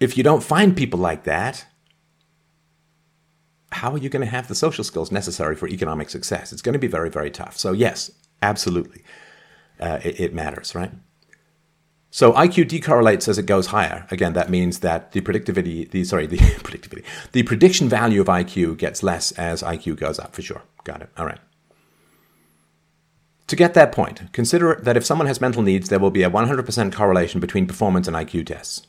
[0.00, 1.66] if you don't find people like that,
[3.70, 6.52] how are you going to have the social skills necessary for economic success?
[6.52, 7.56] It's going to be very, very tough.
[7.56, 8.10] So, yes,
[8.42, 9.02] absolutely,
[9.80, 10.92] uh, it, it matters, right?
[12.14, 14.06] So IQ decorrelates as it goes higher.
[14.10, 18.76] Again, that means that the predictivity, the sorry, the predictivity, the prediction value of IQ
[18.76, 20.62] gets less as IQ goes up for sure.
[20.84, 21.08] Got it.
[21.16, 21.38] All right.
[23.46, 26.30] To get that point, consider that if someone has mental needs, there will be a
[26.30, 28.86] 100% correlation between performance and IQ tests.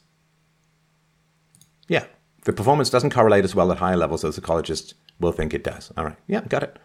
[1.88, 2.06] Yeah,
[2.44, 5.64] the performance doesn't correlate as well at higher levels as the psychologists will think it
[5.64, 5.94] does.
[5.96, 6.18] All right.
[6.28, 6.78] Yeah, got it.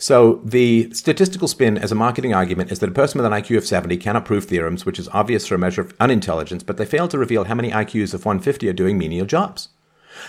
[0.00, 3.58] So the statistical spin as a marketing argument is that a person with an IQ
[3.58, 6.86] of 70 cannot prove theorems, which is obvious for a measure of unintelligence, but they
[6.86, 9.68] fail to reveal how many IQs of 150 are doing menial jobs.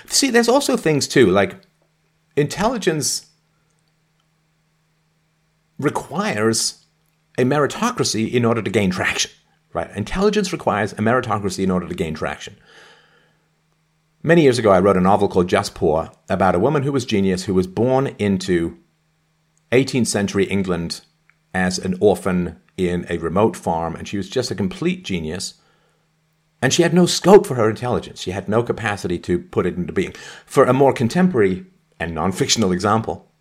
[0.07, 1.55] See, there's also things too, like
[2.35, 3.27] intelligence
[5.79, 6.85] requires
[7.37, 9.31] a meritocracy in order to gain traction,
[9.71, 9.89] right?
[9.95, 12.57] Intelligence requires a meritocracy in order to gain traction.
[14.21, 17.05] Many years ago, I wrote a novel called Just Poor about a woman who was
[17.05, 18.77] genius who was born into
[19.71, 21.01] 18th century England
[21.53, 25.55] as an orphan in a remote farm, and she was just a complete genius.
[26.61, 28.21] And she had no scope for her intelligence.
[28.21, 30.13] She had no capacity to put it into being.
[30.45, 31.65] For a more contemporary
[31.99, 33.31] and non fictional example,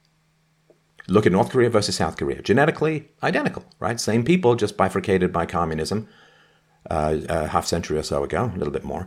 [1.06, 2.40] look at North Korea versus South Korea.
[2.40, 4.00] Genetically identical, right?
[4.00, 6.08] Same people, just bifurcated by communism
[6.88, 9.06] uh, a half century or so ago, a little bit more.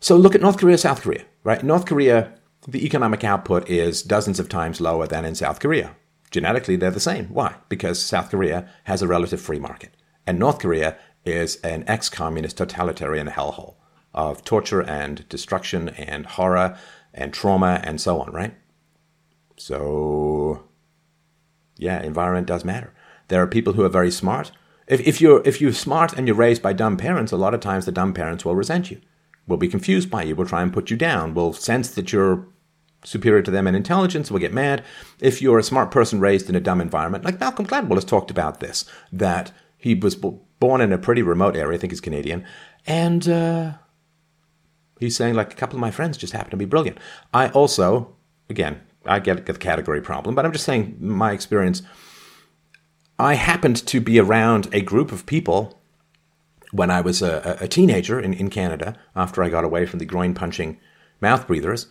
[0.00, 1.62] So look at North Korea, South Korea, right?
[1.62, 2.32] North Korea,
[2.68, 5.94] the economic output is dozens of times lower than in South Korea.
[6.30, 7.26] Genetically, they're the same.
[7.26, 7.56] Why?
[7.68, 9.94] Because South Korea has a relative free market,
[10.26, 13.74] and North Korea is an ex communist totalitarian hellhole
[14.14, 16.76] of torture and destruction and horror
[17.14, 18.54] and trauma and so on, right?
[19.56, 20.64] So,
[21.76, 22.92] yeah, environment does matter.
[23.28, 24.52] There are people who are very smart.
[24.86, 27.60] If, if, you're, if you're smart and you're raised by dumb parents, a lot of
[27.60, 29.00] times the dumb parents will resent you,
[29.46, 32.48] will be confused by you, will try and put you down, will sense that you're
[33.04, 34.84] superior to them in intelligence will get mad.
[35.20, 38.30] If you're a smart person raised in a dumb environment, like Malcolm Gladwell has talked
[38.30, 42.44] about this, that he was born in a pretty remote area, I think he's Canadian,
[42.86, 43.72] and uh,
[44.98, 46.98] he's saying, like, a couple of my friends just happen to be brilliant.
[47.32, 48.16] I also,
[48.48, 51.82] again, I get the category problem, but I'm just saying my experience.
[53.18, 55.80] I happened to be around a group of people
[56.72, 60.04] when I was a, a teenager in, in Canada after I got away from the
[60.04, 60.78] groin punching
[61.20, 61.86] mouth breathers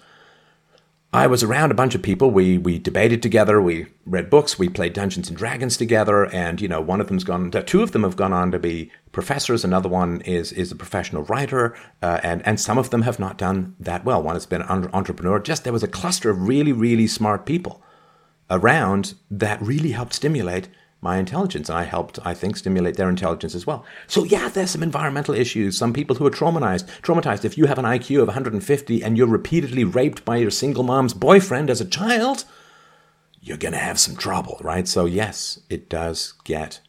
[1.12, 2.30] I was around a bunch of people.
[2.30, 3.60] We we debated together.
[3.60, 4.60] We read books.
[4.60, 6.26] We played Dungeons and Dragons together.
[6.32, 7.50] And you know, one of them's gone.
[7.50, 9.66] Two of them have gone on to be professors.
[9.66, 11.76] Another one is is a professional writer.
[12.04, 14.22] Uh, and and some of them have not done that well.
[14.22, 15.40] One has been an entrepreneur.
[15.40, 17.82] Just there was a cluster of really really smart people
[18.52, 20.70] around that really helped stimulate
[21.02, 21.70] my intelligence.
[21.70, 23.86] And I helped, I think, stimulate their intelligence as well.
[24.08, 25.78] So yeah, there's some environmental issues.
[25.78, 27.46] Some people who are traumatized, traumatized.
[27.46, 31.14] If you have an IQ of 150 and you're repeatedly raped by your single mom's
[31.14, 32.46] boyfriend as a child,
[33.42, 34.88] you're going to have some trouble, right?
[34.88, 36.82] So yes, it does get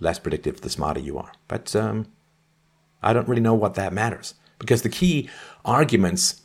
[0.00, 1.32] less predictive the smarter you are.
[1.46, 2.06] But um,
[3.02, 5.28] I don't really know what that matters because the key
[5.64, 6.40] arguments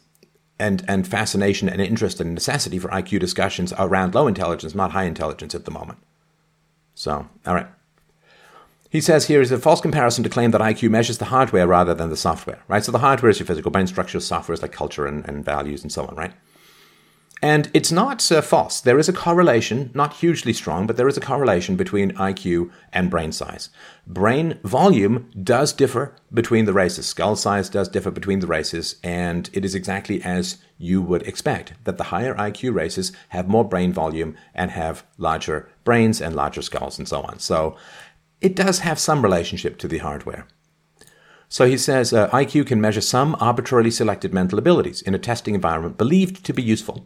[0.60, 4.92] and, and fascination and interest and necessity for IQ discussions are around low intelligence, not
[4.92, 5.98] high intelligence at the moment.
[7.00, 7.68] So, all right.
[8.90, 11.94] He says here is a false comparison to claim that IQ measures the hardware rather
[11.94, 12.84] than the software, right?
[12.84, 15.82] So the hardware is your physical brain structure, software is like culture and, and values
[15.82, 16.34] and so on, right?
[17.42, 18.82] And it's not uh, false.
[18.82, 23.10] There is a correlation, not hugely strong, but there is a correlation between IQ and
[23.10, 23.70] brain size.
[24.06, 27.06] Brain volume does differ between the races.
[27.06, 31.74] Skull size does differ between the races, and it is exactly as you would expect
[31.84, 36.62] that the higher IQ races have more brain volume and have larger brains and larger
[36.62, 37.38] skulls and so on.
[37.38, 37.76] So
[38.42, 40.48] it does have some relationship to the hardware.
[41.50, 45.54] So he says uh, IQ can measure some arbitrarily selected mental abilities in a testing
[45.54, 47.06] environment believed to be useful.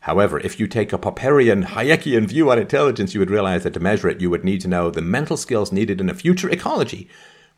[0.00, 3.80] However, if you take a Popperian, Hayekian view on intelligence, you would realize that to
[3.80, 7.08] measure it, you would need to know the mental skills needed in a future ecology,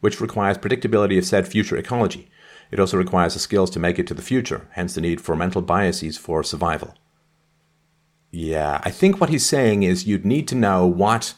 [0.00, 2.28] which requires predictability of said future ecology.
[2.70, 5.36] It also requires the skills to make it to the future, hence the need for
[5.36, 6.94] mental biases for survival.
[8.30, 11.34] Yeah, I think what he's saying is you'd need to know what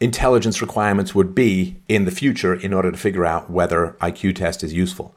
[0.00, 4.62] intelligence requirements would be in the future in order to figure out whether IQ test
[4.62, 5.14] is useful.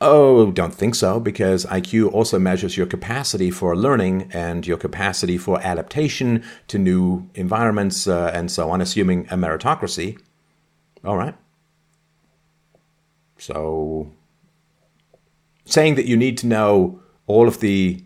[0.00, 5.38] Oh, don't think so, because IQ also measures your capacity for learning and your capacity
[5.38, 10.18] for adaptation to new environments uh, and so on, assuming a meritocracy.
[11.04, 11.36] All right.
[13.42, 14.12] So,
[15.64, 18.04] saying that you need to know all of the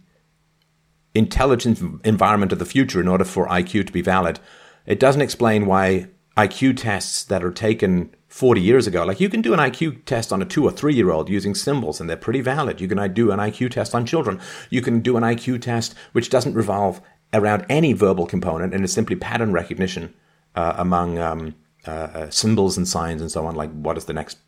[1.15, 4.41] intelligent environment of the future in order for IQ to be valid.
[4.87, 6.07] It doesn't explain why
[6.39, 10.33] IQ tests that are taken 40 years ago, like you can do an IQ test
[10.33, 12.81] on a two or three year old using symbols and they're pretty valid.
[12.81, 14.41] You can do an IQ test on children.
[14.71, 17.03] You can do an IQ test which doesn't revolve
[17.35, 20.15] around any verbal component and is simply pattern recognition
[20.55, 21.55] uh, among um,
[21.87, 24.39] uh, uh, symbols and signs and so on, like what is the next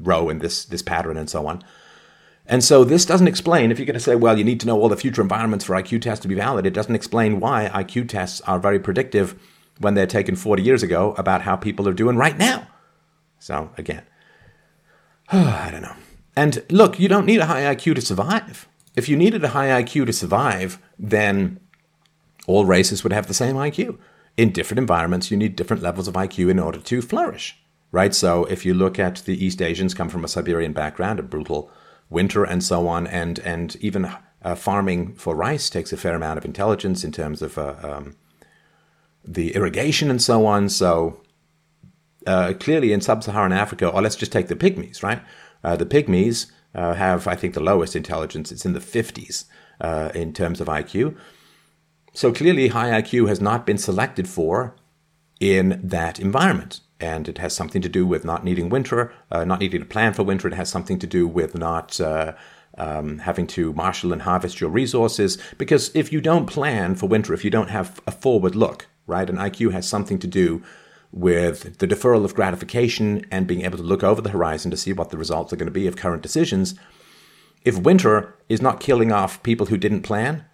[0.00, 1.62] row in this, this pattern and so on.
[2.46, 4.80] And so this doesn't explain, if you're going to say, well, you need to know
[4.80, 8.08] all the future environments for IQ tests to be valid, it doesn't explain why IQ
[8.08, 9.40] tests are very predictive
[9.78, 12.66] when they're taken 40 years ago about how people are doing right now.
[13.38, 14.02] So again,
[15.32, 15.96] I don't know.
[16.36, 18.68] And look, you don't need a high IQ to survive.
[18.96, 21.60] If you needed a high IQ to survive, then
[22.46, 23.98] all races would have the same IQ.
[24.36, 27.58] In different environments, you need different levels of IQ in order to flourish,
[27.92, 28.14] right?
[28.14, 31.70] So if you look at the East Asians come from a Siberian background, a brutal
[32.08, 34.10] winter and so on, and and even
[34.42, 38.16] uh, farming for rice takes a fair amount of intelligence in terms of uh, um,
[39.24, 40.68] the irrigation and so on.
[40.68, 41.22] So
[42.26, 45.22] uh, clearly, in sub-Saharan Africa, or let's just take the pygmies, right?
[45.62, 48.52] Uh, the pygmies uh, have, I think, the lowest intelligence.
[48.52, 49.44] It's in the 50s
[49.80, 51.16] uh, in terms of IQ.
[52.12, 54.76] So clearly, high IQ has not been selected for
[55.38, 59.60] in that environment and it has something to do with not needing winter, uh, not
[59.60, 60.46] needing to plan for winter.
[60.48, 62.34] It has something to do with not uh,
[62.76, 65.38] um, having to marshal and harvest your resources.
[65.58, 69.28] Because if you don't plan for winter, if you don't have a forward look, right,
[69.28, 70.62] and IQ has something to do
[71.12, 74.92] with the deferral of gratification and being able to look over the horizon to see
[74.92, 76.74] what the results are going to be of current decisions.
[77.64, 80.44] If winter is not killing off people who didn't plan,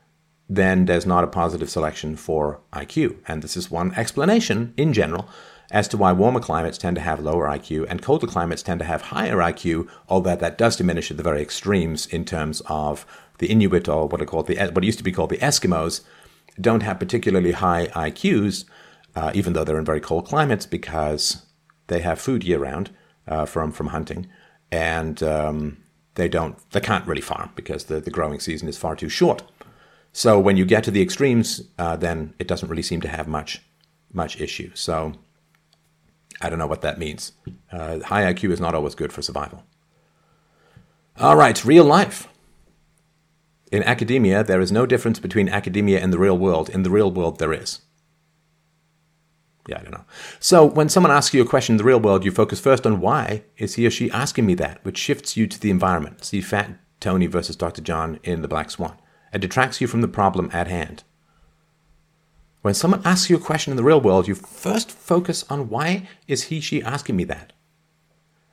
[0.49, 3.19] then there's not a positive selection for IQ.
[3.29, 5.29] And this is one explanation in general
[5.71, 8.87] as to why warmer climates tend to have lower IQ and colder climates tend to
[8.87, 13.07] have higher IQ, although that does diminish at the very extremes in terms of
[13.39, 16.03] the Inuit or what are called the what used to be called the Eskimos
[16.61, 18.65] don't have particularly high IQs,
[19.15, 21.45] uh, even though they're in very cold climates because
[21.89, 22.91] they have food year round
[23.27, 24.27] uh, from from hunting,
[24.71, 25.79] and um,
[26.15, 29.43] they don't they can't really farm because the, the growing season is far too short.
[30.13, 33.29] So when you get to the extremes, uh, then it doesn't really seem to have
[33.29, 33.63] much
[34.13, 34.71] much issue.
[34.75, 35.13] So
[36.41, 37.33] I don't know what that means.
[37.73, 39.65] Uh, high IQ is not always good for survival.
[41.19, 42.29] All right, real life.
[43.73, 46.69] In academia, there is no difference between academia and the real world.
[46.69, 47.81] In the real world, there is.
[49.69, 50.05] Yeah, I don't know.
[50.39, 53.01] So when someone asks you a question in the real world, you focus first on
[53.01, 56.25] why is he or she asking me that, which shifts you to the environment.
[56.25, 57.83] See Fat Tony versus Dr.
[57.83, 58.97] John in The Black Swan.
[59.33, 61.03] It detracts you from the problem at hand.
[62.67, 66.09] When someone asks you a question in the real world, you first focus on why
[66.27, 67.53] is he, she asking me that?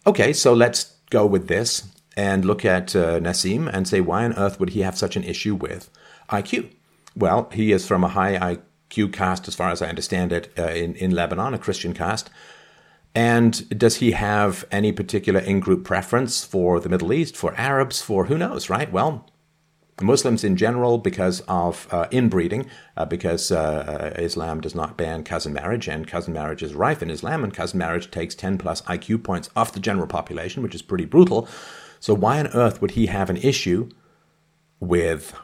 [0.06, 4.34] Okay, so let's go with this and look at uh, Nassim and say, why on
[4.34, 5.90] earth would he have such an issue with
[6.30, 6.70] IQ?
[7.16, 8.38] Well, he is from a high
[8.92, 12.30] IQ caste, as far as I understand it, uh, in, in Lebanon, a Christian caste.
[13.16, 18.04] And does he have any particular in group preference for the Middle East, for Arabs,
[18.04, 18.92] for who knows, right?
[18.92, 19.28] Well,
[20.02, 25.24] Muslims in general because of uh, inbreeding, uh, because uh, uh, Islam does not ban
[25.24, 28.82] cousin marriage, and cousin marriage is rife in Islam, and cousin marriage takes 10 plus
[28.84, 31.48] IQ points off the general population, which is pretty brutal.
[32.00, 33.90] So, why on earth would he have an issue
[34.80, 35.36] with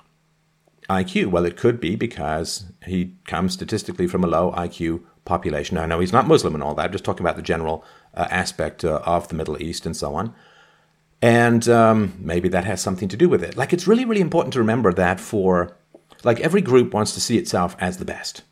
[0.89, 1.27] IQ?
[1.27, 5.77] Well, it could be because he comes statistically from a low IQ population.
[5.77, 7.85] I know he's not Muslim and all that, I'm just talking about the general
[8.15, 10.33] uh, aspect uh, of the Middle East and so on.
[11.21, 13.57] And um, maybe that has something to do with it.
[13.57, 15.75] Like, it's really, really important to remember that for,
[16.23, 18.43] like, every group wants to see itself as the best.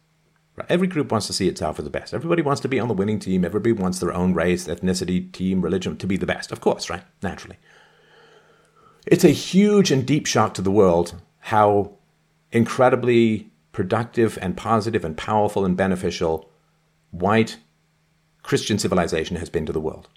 [0.56, 0.70] Right?
[0.70, 2.14] Every group wants to see itself as the best.
[2.14, 3.46] Everybody wants to be on the winning team.
[3.46, 6.52] Everybody wants their own race, ethnicity, team, religion to be the best.
[6.52, 7.04] Of course, right?
[7.22, 7.58] Naturally.
[9.06, 11.94] It's a huge and deep shock to the world how
[12.52, 16.50] incredibly productive and positive and powerful and beneficial
[17.12, 17.58] white
[18.44, 20.10] Christian civilization has been to the world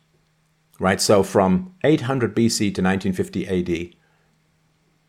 [0.80, 1.00] right?
[1.00, 3.94] So from 800 BC to 1950 AD,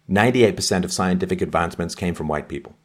[0.07, 2.75] 98% of scientific advancements came from white people.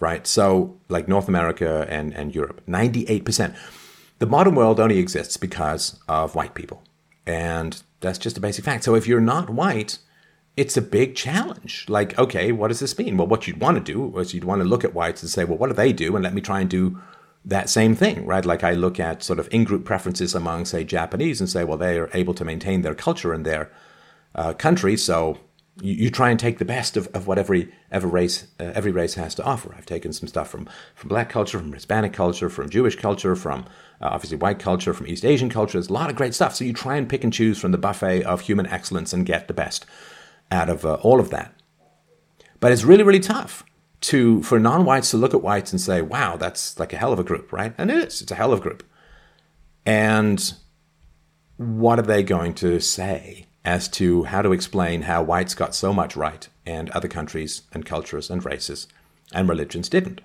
[0.00, 0.26] Right?
[0.26, 3.54] So, like North America and, and Europe, 98%.
[4.18, 6.82] The modern world only exists because of white people.
[7.26, 8.84] And that's just a basic fact.
[8.84, 9.98] So, if you're not white,
[10.56, 11.84] it's a big challenge.
[11.86, 13.18] Like, okay, what does this mean?
[13.18, 15.44] Well, what you'd want to do is you'd want to look at whites and say,
[15.44, 16.16] well, what do they do?
[16.16, 16.98] And let me try and do
[17.44, 18.44] that same thing, right?
[18.44, 21.78] Like I look at sort of in group preferences among, say, Japanese and say, well,
[21.78, 23.72] they are able to maintain their culture in their
[24.34, 24.96] uh, country.
[24.96, 25.38] So
[25.80, 28.92] you, you, try and take the best of, of what every, every, race, uh, every
[28.92, 29.74] race has to offer.
[29.76, 33.60] I've taken some stuff from, from black culture, from Hispanic culture, from Jewish culture, from
[34.02, 35.72] uh, obviously white culture, from East Asian culture.
[35.72, 36.54] There's a lot of great stuff.
[36.54, 39.48] So you try and pick and choose from the buffet of human excellence and get
[39.48, 39.86] the best
[40.52, 41.54] out of uh, all of that.
[42.60, 43.64] But it's really, really tough
[44.02, 47.18] to for non-whites to look at whites and say, "Wow, that's like a hell of
[47.18, 47.74] a group," right?
[47.76, 48.22] And it is.
[48.22, 48.82] It's a hell of a group.
[49.84, 50.52] And
[51.56, 55.92] what are they going to say as to how to explain how whites got so
[55.92, 58.86] much right and other countries and cultures and races
[59.32, 60.20] and religions didn't?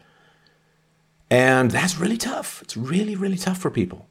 [1.29, 2.61] And that's really tough.
[2.61, 4.07] It's really, really tough for people.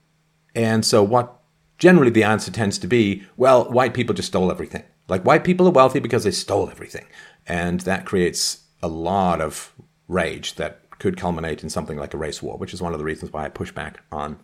[0.54, 1.40] And so, what
[1.78, 4.84] generally the answer tends to be well, white people just stole everything.
[5.08, 7.04] Like, white people are wealthy because they stole everything.
[7.46, 9.72] And that creates a lot of
[10.08, 13.04] rage that could culminate in something like a race war, which is one of the
[13.04, 14.38] reasons why I push back on,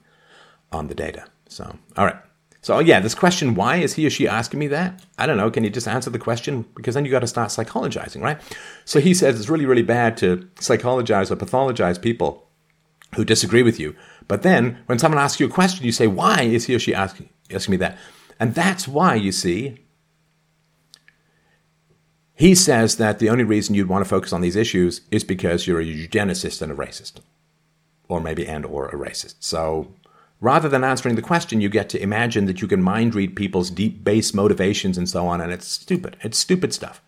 [0.72, 1.26] on the data.
[1.47, 2.16] So, all right.
[2.62, 5.05] So, oh, yeah, this question, why is he or she asking me that?
[5.18, 5.51] I don't know.
[5.51, 6.64] Can you just answer the question?
[6.74, 8.41] Because then you got to start psychologizing, right?
[8.86, 12.49] So he says it's really, really bad to psychologize or pathologize people
[13.16, 13.95] who disagree with you.
[14.26, 16.95] But then when someone asks you a question, you say, why is he or she
[16.95, 17.99] asking, asking me that?
[18.38, 19.86] And that's why, you see,
[22.41, 25.66] he says that the only reason you'd want to focus on these issues is because
[25.66, 27.20] you're a eugenicist and a racist.
[28.09, 29.34] Or maybe and or a racist.
[29.41, 29.93] So
[30.41, 33.68] rather than answering the question, you get to imagine that you can mind read people's
[33.68, 36.16] deep base motivations and so on, and it's stupid.
[36.22, 37.03] It's stupid stuff.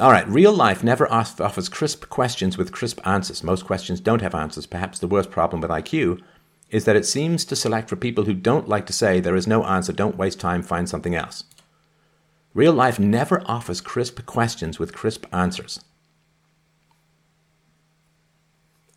[0.00, 3.44] All right, real life never offers crisp questions with crisp answers.
[3.44, 4.66] Most questions don't have answers.
[4.66, 6.20] Perhaps the worst problem with IQ
[6.70, 9.46] is that it seems to select for people who don't like to say there is
[9.46, 11.44] no answer, don't waste time, find something else.
[12.54, 15.80] Real life never offers crisp questions with crisp answers.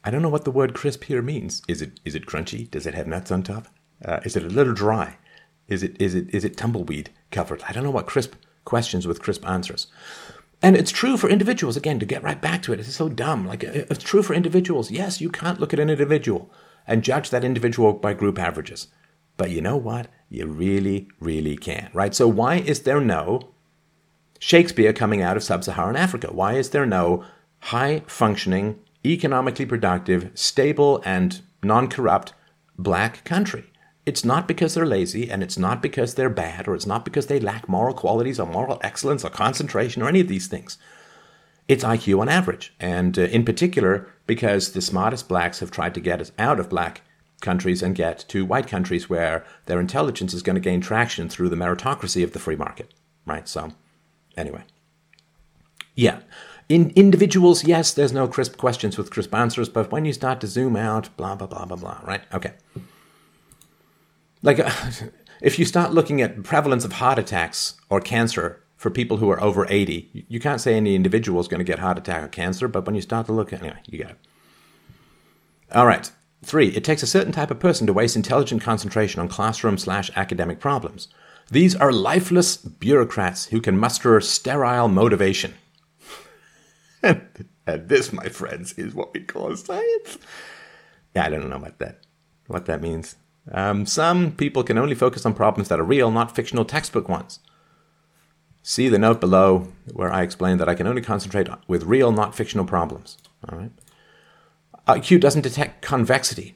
[0.03, 1.61] I don't know what the word crisp here means.
[1.67, 2.69] Is it is it crunchy?
[2.69, 3.67] Does it have nuts on top?
[4.03, 5.17] Uh, is it a little dry?
[5.67, 7.63] Is it is it is it tumbleweed covered?
[7.67, 8.33] I don't know what crisp
[8.65, 9.87] questions with crisp answers.
[10.63, 12.79] And it's true for individuals, again, to get right back to it.
[12.79, 13.47] It's so dumb.
[13.47, 14.91] Like, it's true for individuals.
[14.91, 16.51] Yes, you can't look at an individual
[16.85, 18.87] and judge that individual by group averages.
[19.37, 20.07] But you know what?
[20.31, 22.15] You really, really can, right?
[22.15, 23.49] So, why is there no
[24.39, 26.29] Shakespeare coming out of sub Saharan Africa?
[26.31, 27.25] Why is there no
[27.59, 32.33] high functioning, economically productive, stable, and non corrupt
[32.77, 33.65] black country?
[34.05, 37.27] It's not because they're lazy and it's not because they're bad or it's not because
[37.27, 40.77] they lack moral qualities or moral excellence or concentration or any of these things.
[41.67, 42.73] It's IQ on average.
[42.79, 46.69] And uh, in particular, because the smartest blacks have tried to get us out of
[46.69, 47.01] black
[47.41, 51.49] countries and get to white countries where their intelligence is going to gain traction through
[51.49, 52.93] the meritocracy of the free market.
[53.25, 53.47] Right?
[53.47, 53.73] So,
[54.37, 54.63] anyway.
[55.95, 56.21] Yeah.
[56.69, 60.47] In individuals, yes, there's no crisp questions with crisp answers, but when you start to
[60.47, 62.23] zoom out, blah, blah, blah, blah, blah, right?
[62.33, 62.53] Okay
[64.41, 64.59] like
[65.41, 69.41] if you start looking at prevalence of heart attacks or cancer for people who are
[69.41, 72.67] over 80 you can't say any individual is going to get heart attack or cancer
[72.67, 74.17] but when you start to look at anyway you get it
[75.71, 76.11] all right
[76.43, 80.09] three it takes a certain type of person to waste intelligent concentration on classroom slash
[80.15, 81.07] academic problems
[81.49, 85.53] these are lifeless bureaucrats who can muster sterile motivation
[87.03, 87.19] and
[87.65, 90.17] this my friends is what we call science
[91.15, 91.99] yeah i don't know what that
[92.47, 93.15] what that means
[93.49, 97.39] um, some people can only focus on problems that are real, not fictional textbook ones.
[98.63, 102.35] See the note below where I explain that I can only concentrate with real, not
[102.35, 103.17] fictional problems.
[103.49, 103.71] All right.
[104.87, 106.55] IQ doesn't detect convexity.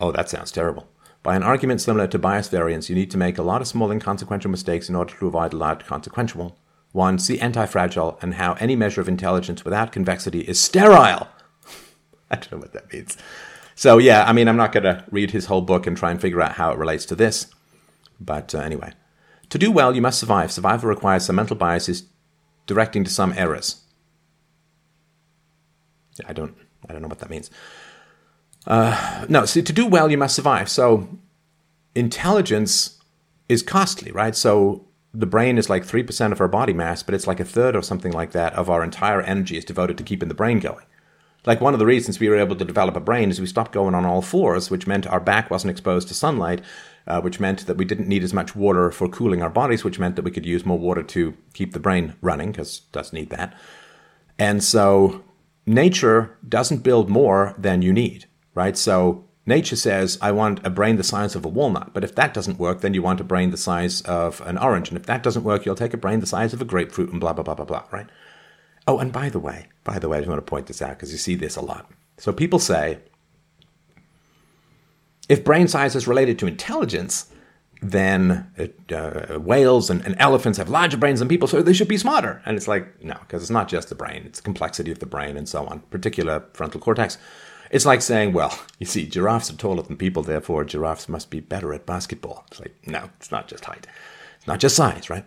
[0.00, 0.88] Oh, that sounds terrible.
[1.22, 3.90] By an argument similar to bias variance, you need to make a lot of small
[3.92, 6.58] inconsequential mistakes in order to avoid a large consequential
[6.90, 7.18] one.
[7.18, 11.28] See anti-fragile and how any measure of intelligence without convexity is sterile.
[12.30, 13.16] I don't know what that means.
[13.74, 16.20] So yeah, I mean, I'm not going to read his whole book and try and
[16.20, 17.46] figure out how it relates to this.
[18.20, 18.92] But uh, anyway,
[19.48, 20.52] to do well, you must survive.
[20.52, 22.04] Survival requires some mental biases
[22.66, 23.82] directing to some errors.
[26.26, 26.54] I don't,
[26.88, 27.50] I don't know what that means.
[28.66, 30.68] Uh, no, see, to do well, you must survive.
[30.68, 31.08] So
[31.94, 32.98] intelligence
[33.48, 34.36] is costly, right?
[34.36, 37.76] So the brain is like 3% of our body mass, but it's like a third
[37.76, 40.86] or something like that of our entire energy is devoted to keeping the brain going.
[41.44, 43.72] Like one of the reasons we were able to develop a brain is we stopped
[43.72, 46.62] going on all fours, which meant our back wasn't exposed to sunlight,
[47.06, 49.98] uh, which meant that we didn't need as much water for cooling our bodies, which
[49.98, 53.12] meant that we could use more water to keep the brain running, because it does
[53.12, 53.58] need that.
[54.38, 55.24] And so
[55.66, 58.76] nature doesn't build more than you need, right?
[58.76, 61.92] So nature says, I want a brain the size of a walnut.
[61.92, 64.88] But if that doesn't work, then you want a brain the size of an orange.
[64.88, 67.20] And if that doesn't work, you'll take a brain the size of a grapefruit and
[67.20, 68.06] blah, blah, blah, blah, blah, right?
[68.86, 70.90] Oh, and by the way, by the way, I just want to point this out
[70.90, 71.90] because you see this a lot.
[72.18, 72.98] So people say
[75.28, 77.32] if brain size is related to intelligence,
[77.82, 78.46] then
[78.90, 82.40] uh, whales and, and, elephants have larger brains than people, so they should be smarter.
[82.46, 85.06] And it's like, no, because it's not just the brain, it's the complexity of the
[85.06, 87.18] brain and so on, particular frontal cortex.
[87.72, 91.40] It's like saying, well, you see, giraffes are taller than people, therefore giraffes must be
[91.40, 92.44] better at basketball.
[92.52, 93.88] It's like, no, it's not just height.
[94.36, 95.24] It's not just size, right?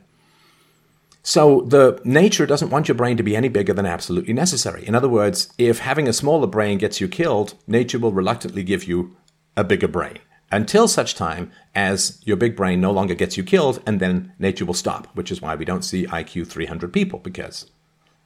[1.22, 4.88] So the nature doesn't want your brain to be any bigger than absolutely necessary.
[4.88, 8.86] In other words, if having a smaller brain gets you killed, nature will reluctantly give
[8.86, 9.18] you
[9.58, 10.20] a bigger brain
[10.56, 14.64] until such time as your big brain no longer gets you killed, and then nature
[14.64, 17.70] will stop, which is why we don't see IQ 300 people because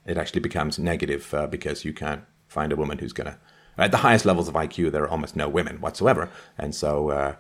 [0.06, 3.38] it actually becomes negative uh, because you can't find a woman who's going to.
[3.80, 6.30] At the highest levels of IQ, there are almost no women whatsoever.
[6.56, 7.36] And so uh,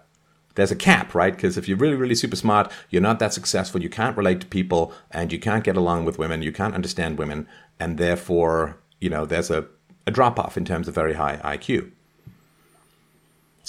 [0.55, 1.35] there's a cap, right?
[1.35, 4.47] Because if you're really, really super smart, you're not that successful, you can't relate to
[4.47, 7.47] people, and you can't get along with women, you can't understand women,
[7.79, 9.67] and therefore, you know, there's a,
[10.07, 11.91] a drop off in terms of very high IQ.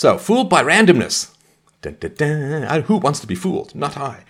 [0.01, 1.30] So, fooled by randomness.
[1.82, 2.82] Dun, dun, dun.
[2.84, 3.74] Who wants to be fooled?
[3.74, 4.24] Not I.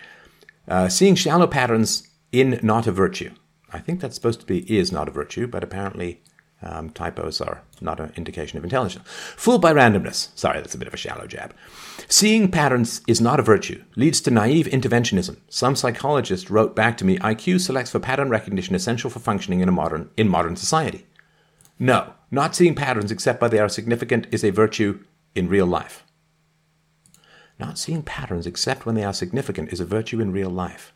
[0.67, 3.31] Uh, seeing shallow patterns in not a virtue.
[3.73, 6.23] I think that's supposed to be is not a virtue, but apparently
[6.61, 9.09] um, typos are not an indication of intelligence.
[9.37, 10.37] Fooled by randomness.
[10.37, 11.55] Sorry, that's a bit of a shallow jab.
[12.09, 15.37] Seeing patterns is not a virtue, leads to naive interventionism.
[15.49, 19.69] Some psychologist wrote back to me IQ selects for pattern recognition essential for functioning in,
[19.69, 21.07] a modern, in modern society.
[21.79, 25.05] No, not seeing patterns except by they are significant is a virtue
[25.35, 26.05] in real life.
[27.59, 30.93] Not seeing patterns except when they are significant is a virtue in real life.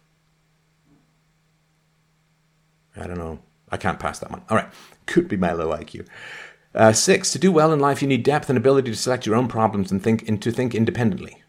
[2.97, 3.41] I don't know.
[3.71, 4.43] I can't pass that one.
[4.49, 4.69] All right.
[5.07, 6.07] Could be my low IQ.
[6.75, 9.37] Uh, six, to do well in life, you need depth and ability to select your
[9.37, 11.43] own problems and think and to think independently.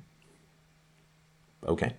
[1.66, 1.94] Okay.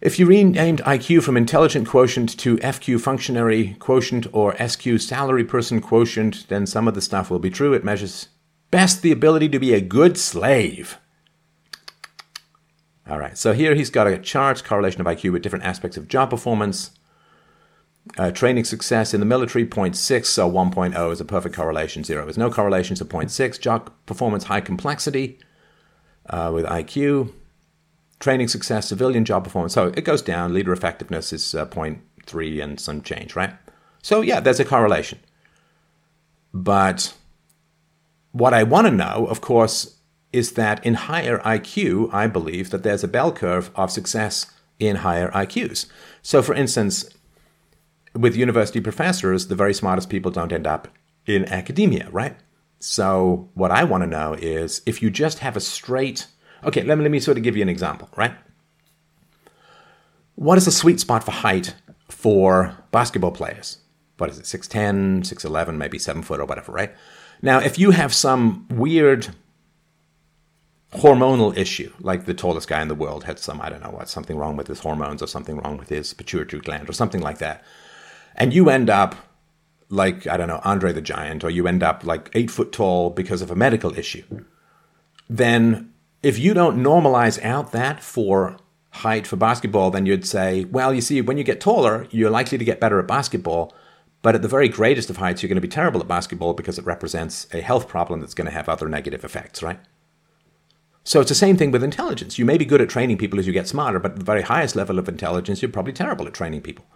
[0.00, 5.80] If you renamed IQ from intelligent quotient to FQ functionary quotient or SQ salary person
[5.80, 7.72] quotient, then some of the stuff will be true.
[7.72, 8.28] It measures
[8.74, 10.98] best the ability to be a good slave.
[13.08, 16.08] All right, so here he's got a chart correlation of IQ with different aspects of
[16.08, 16.90] job performance.
[18.18, 22.02] Uh, training success in the military, 0.6, so 1.0 is a perfect correlation.
[22.02, 23.60] Zero is no correlation, so 0.6.
[23.60, 25.38] Job performance, high complexity
[26.28, 27.32] uh, with IQ.
[28.18, 29.72] Training success, civilian job performance.
[29.72, 30.52] So it goes down.
[30.52, 33.52] Leader effectiveness is uh, 0.3 and some change, right?
[34.02, 35.20] So yeah, there's a correlation.
[36.52, 37.14] But
[38.34, 39.96] what I want to know, of course,
[40.32, 44.46] is that in higher IQ, I believe that there's a bell curve of success
[44.80, 45.86] in higher IQs.
[46.20, 47.08] So, for instance,
[48.12, 50.88] with university professors, the very smartest people don't end up
[51.26, 52.36] in academia, right?
[52.80, 56.26] So what I want to know is if you just have a straight
[56.64, 58.34] okay, let me let me sort of give you an example, right?
[60.34, 61.74] What is the sweet spot for height
[62.08, 63.78] for basketball players?
[64.18, 66.94] What is it, 6'10, 6'11, maybe 7 foot or whatever, right?
[67.44, 69.28] Now, if you have some weird
[70.94, 74.08] hormonal issue, like the tallest guy in the world had some, I don't know what,
[74.08, 77.36] something wrong with his hormones or something wrong with his pituitary gland or something like
[77.38, 77.62] that,
[78.34, 79.14] and you end up
[79.90, 83.10] like I don't know Andre the Giant, or you end up like eight foot tall
[83.10, 84.24] because of a medical issue,
[85.28, 85.92] then
[86.22, 88.56] if you don't normalize out that for
[88.90, 92.56] height for basketball, then you'd say, well, you see, when you get taller, you're likely
[92.56, 93.74] to get better at basketball.
[94.24, 96.78] But at the very greatest of heights, you're going to be terrible at basketball because
[96.78, 99.78] it represents a health problem that's going to have other negative effects, right?
[101.04, 102.38] So it's the same thing with intelligence.
[102.38, 104.40] You may be good at training people as you get smarter, but at the very
[104.40, 106.86] highest level of intelligence, you're probably terrible at training people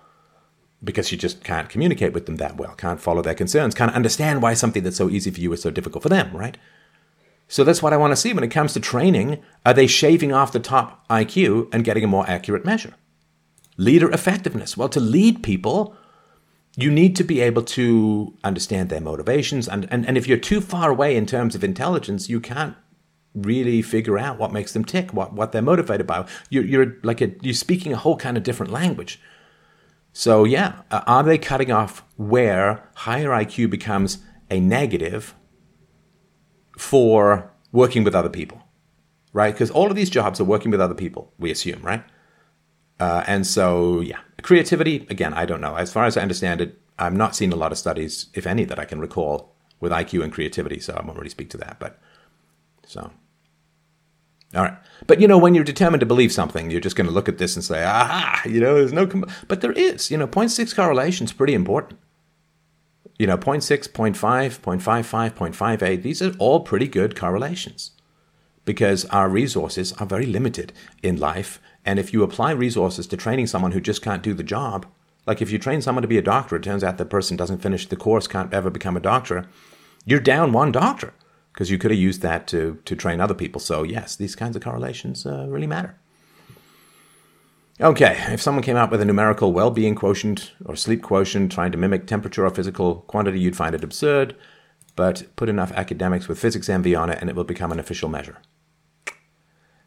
[0.82, 4.40] because you just can't communicate with them that well, can't follow their concerns, can't understand
[4.40, 6.56] why something that's so easy for you is so difficult for them, right?
[7.46, 9.42] So that's what I want to see when it comes to training.
[9.66, 12.94] Are they shaving off the top IQ and getting a more accurate measure?
[13.76, 14.78] Leader effectiveness.
[14.78, 15.94] Well, to lead people,
[16.78, 19.66] you need to be able to understand their motivations.
[19.66, 22.76] And, and, and if you're too far away in terms of intelligence, you can't
[23.34, 26.24] really figure out what makes them tick, what, what they're motivated by.
[26.50, 29.20] You're, you're like a, you're speaking a whole kind of different language.
[30.12, 34.18] So, yeah, are they cutting off where higher IQ becomes
[34.48, 35.34] a negative
[36.78, 38.62] for working with other people,
[39.32, 39.52] right?
[39.52, 42.04] Because all of these jobs are working with other people, we assume, right?
[43.00, 45.76] Uh, and so, yeah, creativity, again, I don't know.
[45.76, 48.64] As far as I understand it, I'm not seeing a lot of studies, if any,
[48.64, 51.78] that I can recall with IQ and creativity, so I won't really speak to that.
[51.78, 51.98] But
[52.86, 53.10] so.
[54.54, 54.76] All right.
[55.06, 57.38] But, you know, when you're determined to believe something, you're just going to look at
[57.38, 59.26] this and say, aha, you know, there's no, com-.
[59.46, 62.00] but there is, you know, 0.6 correlation is pretty important.
[63.18, 67.90] You know, 0.6, 0.5, 0.55, 0.58, these are all pretty good correlations
[68.64, 70.72] because our resources are very limited
[71.02, 71.60] in life.
[71.88, 74.84] And if you apply resources to training someone who just can't do the job,
[75.26, 77.62] like if you train someone to be a doctor, it turns out the person doesn't
[77.62, 79.48] finish the course, can't ever become a doctor,
[80.04, 81.14] you're down one doctor
[81.50, 83.58] because you could have used that to to train other people.
[83.58, 85.98] So yes, these kinds of correlations uh, really matter.
[87.80, 91.78] Okay, if someone came out with a numerical well-being quotient or sleep quotient trying to
[91.78, 94.36] mimic temperature or physical quantity, you'd find it absurd.
[94.94, 98.10] But put enough academics with physics envy on it, and it will become an official
[98.10, 98.42] measure.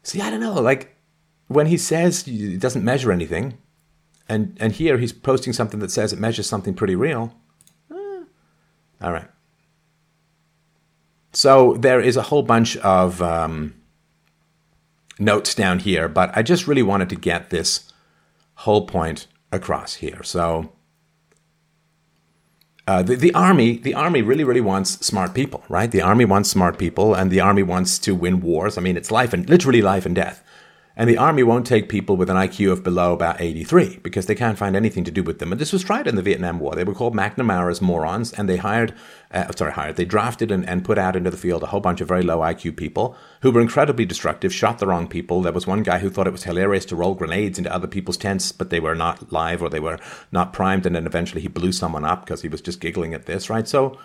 [0.02, 0.54] See, I don't know.
[0.54, 0.96] Like
[1.52, 3.58] when he says it doesn't measure anything,
[4.28, 7.34] and and here he's posting something that says it measures something pretty real.
[7.90, 8.24] Eh.
[9.02, 9.28] All right.
[11.32, 13.74] So there is a whole bunch of um,
[15.18, 17.92] notes down here, but I just really wanted to get this
[18.56, 20.22] whole point across here.
[20.22, 20.72] So
[22.86, 25.90] uh, the, the army, the army really, really wants smart people, right?
[25.90, 28.76] The army wants smart people, and the army wants to win wars.
[28.76, 30.42] I mean, it's life and literally life and death.
[30.94, 34.34] And the army won't take people with an IQ of below about 83 because they
[34.34, 35.50] can't find anything to do with them.
[35.50, 36.74] And this was tried in the Vietnam War.
[36.74, 38.92] They were called McNamara's morons, and they hired,
[39.30, 42.02] uh, sorry, hired, they drafted and, and put out into the field a whole bunch
[42.02, 45.40] of very low IQ people who were incredibly destructive, shot the wrong people.
[45.40, 48.18] There was one guy who thought it was hilarious to roll grenades into other people's
[48.18, 49.98] tents, but they were not live or they were
[50.30, 50.84] not primed.
[50.84, 53.66] And then eventually he blew someone up because he was just giggling at this, right?
[53.66, 53.98] So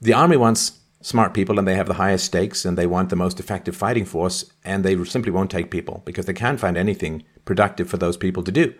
[0.00, 3.16] the army wants smart people and they have the highest stakes and they want the
[3.16, 7.22] most effective fighting force and they simply won't take people because they can't find anything
[7.44, 8.74] productive for those people to do.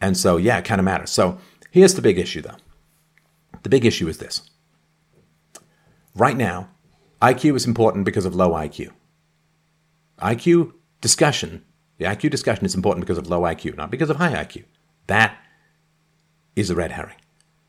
[0.00, 1.10] And so, yeah, it kind of matters.
[1.10, 1.38] So
[1.70, 2.56] here's the big issue though.
[3.62, 4.50] The big issue is this.
[6.14, 6.68] Right now,
[7.22, 8.90] IQ is important because of low IQ.
[10.18, 11.64] IQ discussion,
[11.98, 14.64] the IQ discussion is important because of low IQ, not because of high IQ.
[15.06, 15.36] That
[16.54, 17.16] is a red herring,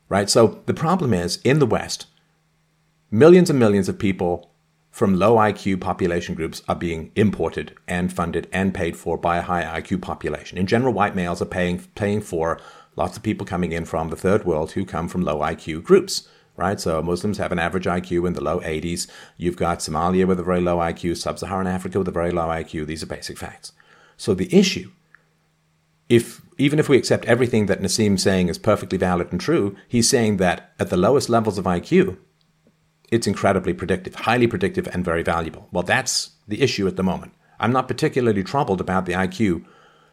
[0.10, 0.30] right?
[0.30, 2.08] So the problem is in the West,
[3.12, 4.52] Millions and millions of people
[4.90, 9.44] from low IQ population groups are being imported and funded and paid for by a
[9.44, 10.58] high IQ population.
[10.58, 12.60] In general, white males are paying paying for
[12.96, 16.28] lots of people coming in from the third world who come from low IQ groups.
[16.58, 19.08] Right, so Muslims have an average IQ in the low 80s.
[19.36, 22.88] You've got Somalia with a very low IQ, Sub-Saharan Africa with a very low IQ.
[22.88, 23.74] These are basic facts.
[24.16, 24.92] So the issue,
[26.08, 30.10] if even if we accept everything that Nassim's saying is perfectly valid and true, he's
[30.10, 32.18] saying that at the lowest levels of IQ,
[33.16, 35.68] it's incredibly predictive, highly predictive, and very valuable.
[35.72, 37.34] Well, that's the issue at the moment.
[37.60, 39.64] I'm not particularly troubled about the IQ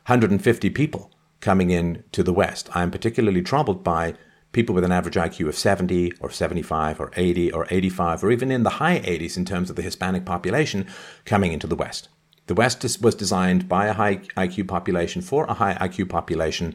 [0.07, 2.69] 150 people coming in to the West.
[2.75, 4.15] I'm particularly troubled by
[4.53, 8.51] people with an average IQ of 70 or 75 or 80 or 85 or even
[8.51, 10.87] in the high 80s in terms of the Hispanic population
[11.25, 12.09] coming into the West.
[12.47, 16.75] The West was designed by a high IQ population for a high IQ population,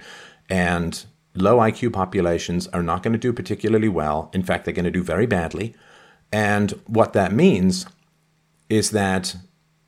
[0.49, 1.05] and
[1.35, 4.31] low IQ populations are not going to do particularly well.
[4.33, 5.75] In fact, they're going to do very badly.
[6.31, 7.85] And what that means
[8.69, 9.35] is that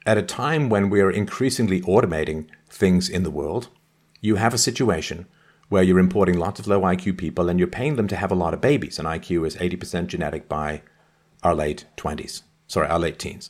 [0.05, 3.69] at a time when we're increasingly automating things in the world,
[4.21, 5.25] you have a situation
[5.69, 8.35] where you're importing lots of low IQ people and you're paying them to have a
[8.35, 8.97] lot of babies.
[8.97, 10.81] And IQ is 80% genetic by
[11.43, 13.49] our late 20s, sorry, our late teens.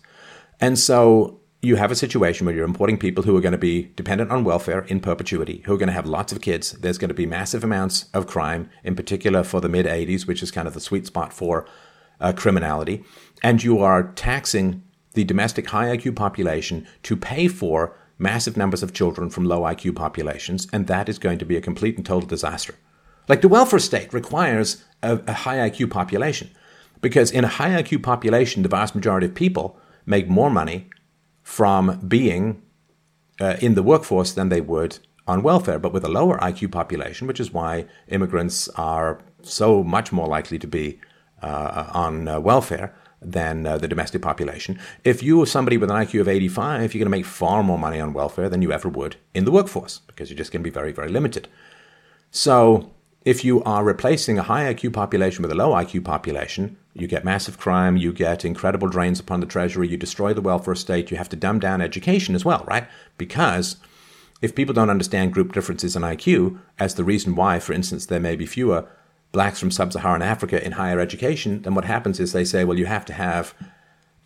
[0.59, 3.91] And so you have a situation where you're importing people who are going to be
[3.95, 6.71] dependent on welfare in perpetuity, who are going to have lots of kids.
[6.73, 10.43] There's going to be massive amounts of crime, in particular for the mid 80s, which
[10.43, 11.65] is kind of the sweet spot for
[12.19, 13.03] uh, criminality,
[13.43, 18.93] and you are taxing the domestic high IQ population to pay for massive numbers of
[18.93, 22.27] children from low IQ populations, and that is going to be a complete and total
[22.27, 22.75] disaster.
[23.27, 26.49] Like the welfare state requires a, a high IQ population,
[27.01, 30.89] because in a high IQ population, the vast majority of people make more money
[31.43, 32.61] from being
[33.39, 35.79] uh, in the workforce than they would on welfare.
[35.79, 40.59] But with a lower IQ population, which is why immigrants are so much more likely
[40.59, 40.99] to be
[41.41, 44.79] uh, on uh, welfare than uh, the domestic population.
[45.03, 47.77] If you are somebody with an IQ of 85, you're going to make far more
[47.77, 50.69] money on welfare than you ever would in the workforce because you're just going to
[50.69, 51.47] be very, very limited.
[52.31, 52.91] So,
[53.25, 57.25] if you are replacing a high IQ population with a low IQ population, you get
[57.25, 61.17] massive crime, you get incredible drains upon the treasury, you destroy the welfare state, you
[61.17, 62.87] have to dumb down education as well, right?
[63.17, 63.75] Because
[64.41, 68.21] if people don't understand group differences in IQ as the reason why, for instance, there
[68.21, 68.87] may be fewer
[69.31, 72.79] blacks from sub Saharan Africa in higher education, then what happens is they say, well,
[72.79, 73.53] you have to have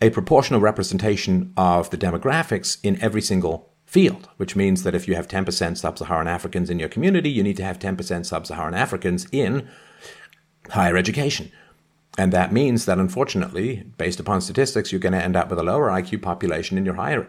[0.00, 5.14] a proportional representation of the demographics in every single field, which means that if you
[5.14, 8.74] have 10% sub Saharan Africans in your community, you need to have 10% sub Saharan
[8.74, 9.68] Africans in
[10.70, 11.52] higher education.
[12.16, 15.64] And that means that unfortunately, based upon statistics, you're going to end up with a
[15.64, 17.28] lower IQ population in your higher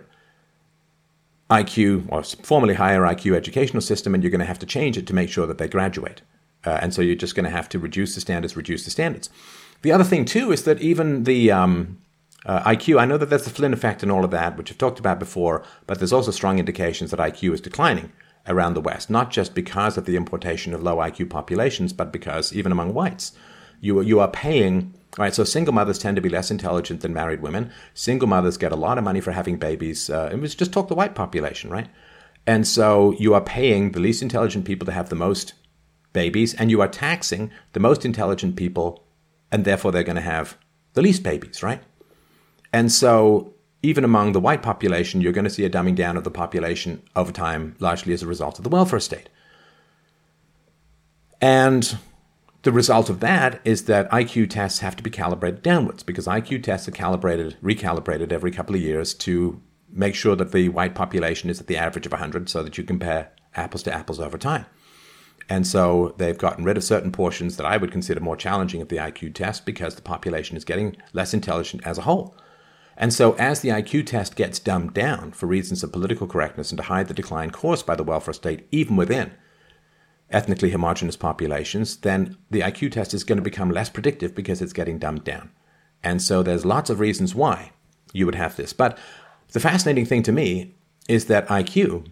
[1.50, 5.06] IQ or formerly higher IQ educational system, and you're going to have to change it
[5.08, 6.22] to make sure that they graduate.
[6.66, 9.30] Uh, and so you're just going to have to reduce the standards, reduce the standards.
[9.82, 12.00] The other thing, too, is that even the um,
[12.46, 14.78] uh, IQ, I know that there's the Flynn effect and all of that, which I've
[14.78, 18.12] talked about before, but there's also strong indications that IQ is declining
[18.48, 22.54] around the West, not just because of the importation of low IQ populations, but because
[22.54, 23.32] even among whites,
[23.82, 24.94] you, you are paying.
[25.18, 27.72] Right, so single mothers tend to be less intelligent than married women.
[27.94, 30.10] Single mothers get a lot of money for having babies.
[30.10, 31.88] Uh, and we just talk the white population, right?
[32.46, 35.54] And so you are paying the least intelligent people to have the most
[36.16, 39.04] babies, and you are taxing the most intelligent people,
[39.52, 40.58] and therefore they're going to have
[40.94, 41.84] the least babies, right?
[42.74, 43.54] And so,
[43.84, 47.04] even among the white population, you're going to see a dumbing down of the population
[47.16, 49.30] over time, largely as a result of the welfare state.
[51.40, 52.00] And
[52.64, 56.64] the result of that is that IQ tests have to be calibrated downwards because IQ
[56.64, 59.62] tests are calibrated, recalibrated every couple of years to
[59.92, 62.84] make sure that the white population is at the average of 100 so that you
[62.84, 64.66] compare apples to apples over time.
[65.48, 68.90] And so they've gotten rid of certain portions that I would consider more challenging of
[68.90, 72.36] the IQ test because the population is getting less intelligent as a whole.
[72.98, 76.78] And so, as the IQ test gets dumbed down for reasons of political correctness and
[76.78, 79.32] to hide the decline caused by the welfare state, even within
[80.32, 84.74] ethnically homogenous populations, then the IQ test is going to become less predictive because it's
[84.74, 85.52] getting dumbed down.
[86.04, 87.72] And so there's lots of reasons why
[88.14, 88.74] you would have this.
[88.74, 88.98] But
[89.52, 90.76] the fascinating thing to me
[91.10, 92.08] is that IQ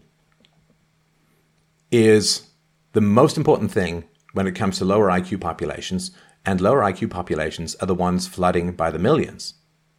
[1.91, 2.49] is
[2.93, 6.11] the most important thing when it comes to lower IQ populations,
[6.45, 9.55] and lower IQ populations are the ones flooding by the millions,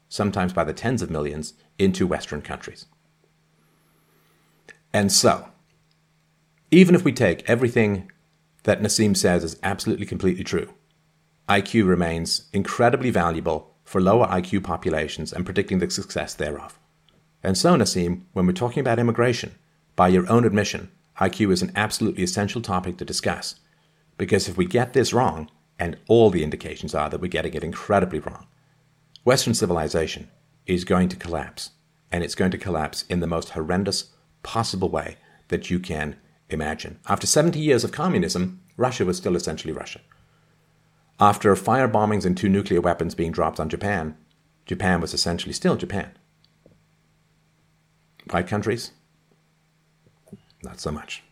[0.09, 2.87] sometimes by the tens of millions, into Western countries.
[4.93, 5.49] And so,
[6.71, 8.11] even if we take everything
[8.65, 10.73] that Nassim says is absolutely completely true,
[11.49, 16.79] IQ remains incredibly valuable for lower IQ populations and predicting the success thereof.
[17.43, 19.55] And so, Nassim, when we're talking about immigration,
[19.97, 20.91] by your own admission,
[21.21, 23.57] IQ is an absolutely essential topic to discuss.
[24.17, 27.65] Because if we get this wrong, and all the indications are that we're getting it
[27.65, 28.47] incredibly wrong,
[29.25, 30.31] Western civilization
[30.67, 31.71] is going to collapse.
[32.13, 34.11] And it's going to collapse in the most horrendous
[34.43, 35.17] possible way
[35.49, 36.17] that you can
[36.51, 37.01] Imagine.
[37.09, 40.01] After 70 years of communism, Russia was still essentially Russia.
[41.19, 44.17] After fire bombings and two nuclear weapons being dropped on Japan,
[44.67, 46.13] Japan was essentially still Japan.
[48.31, 48.93] White countries?
[50.65, 51.24] Not so much.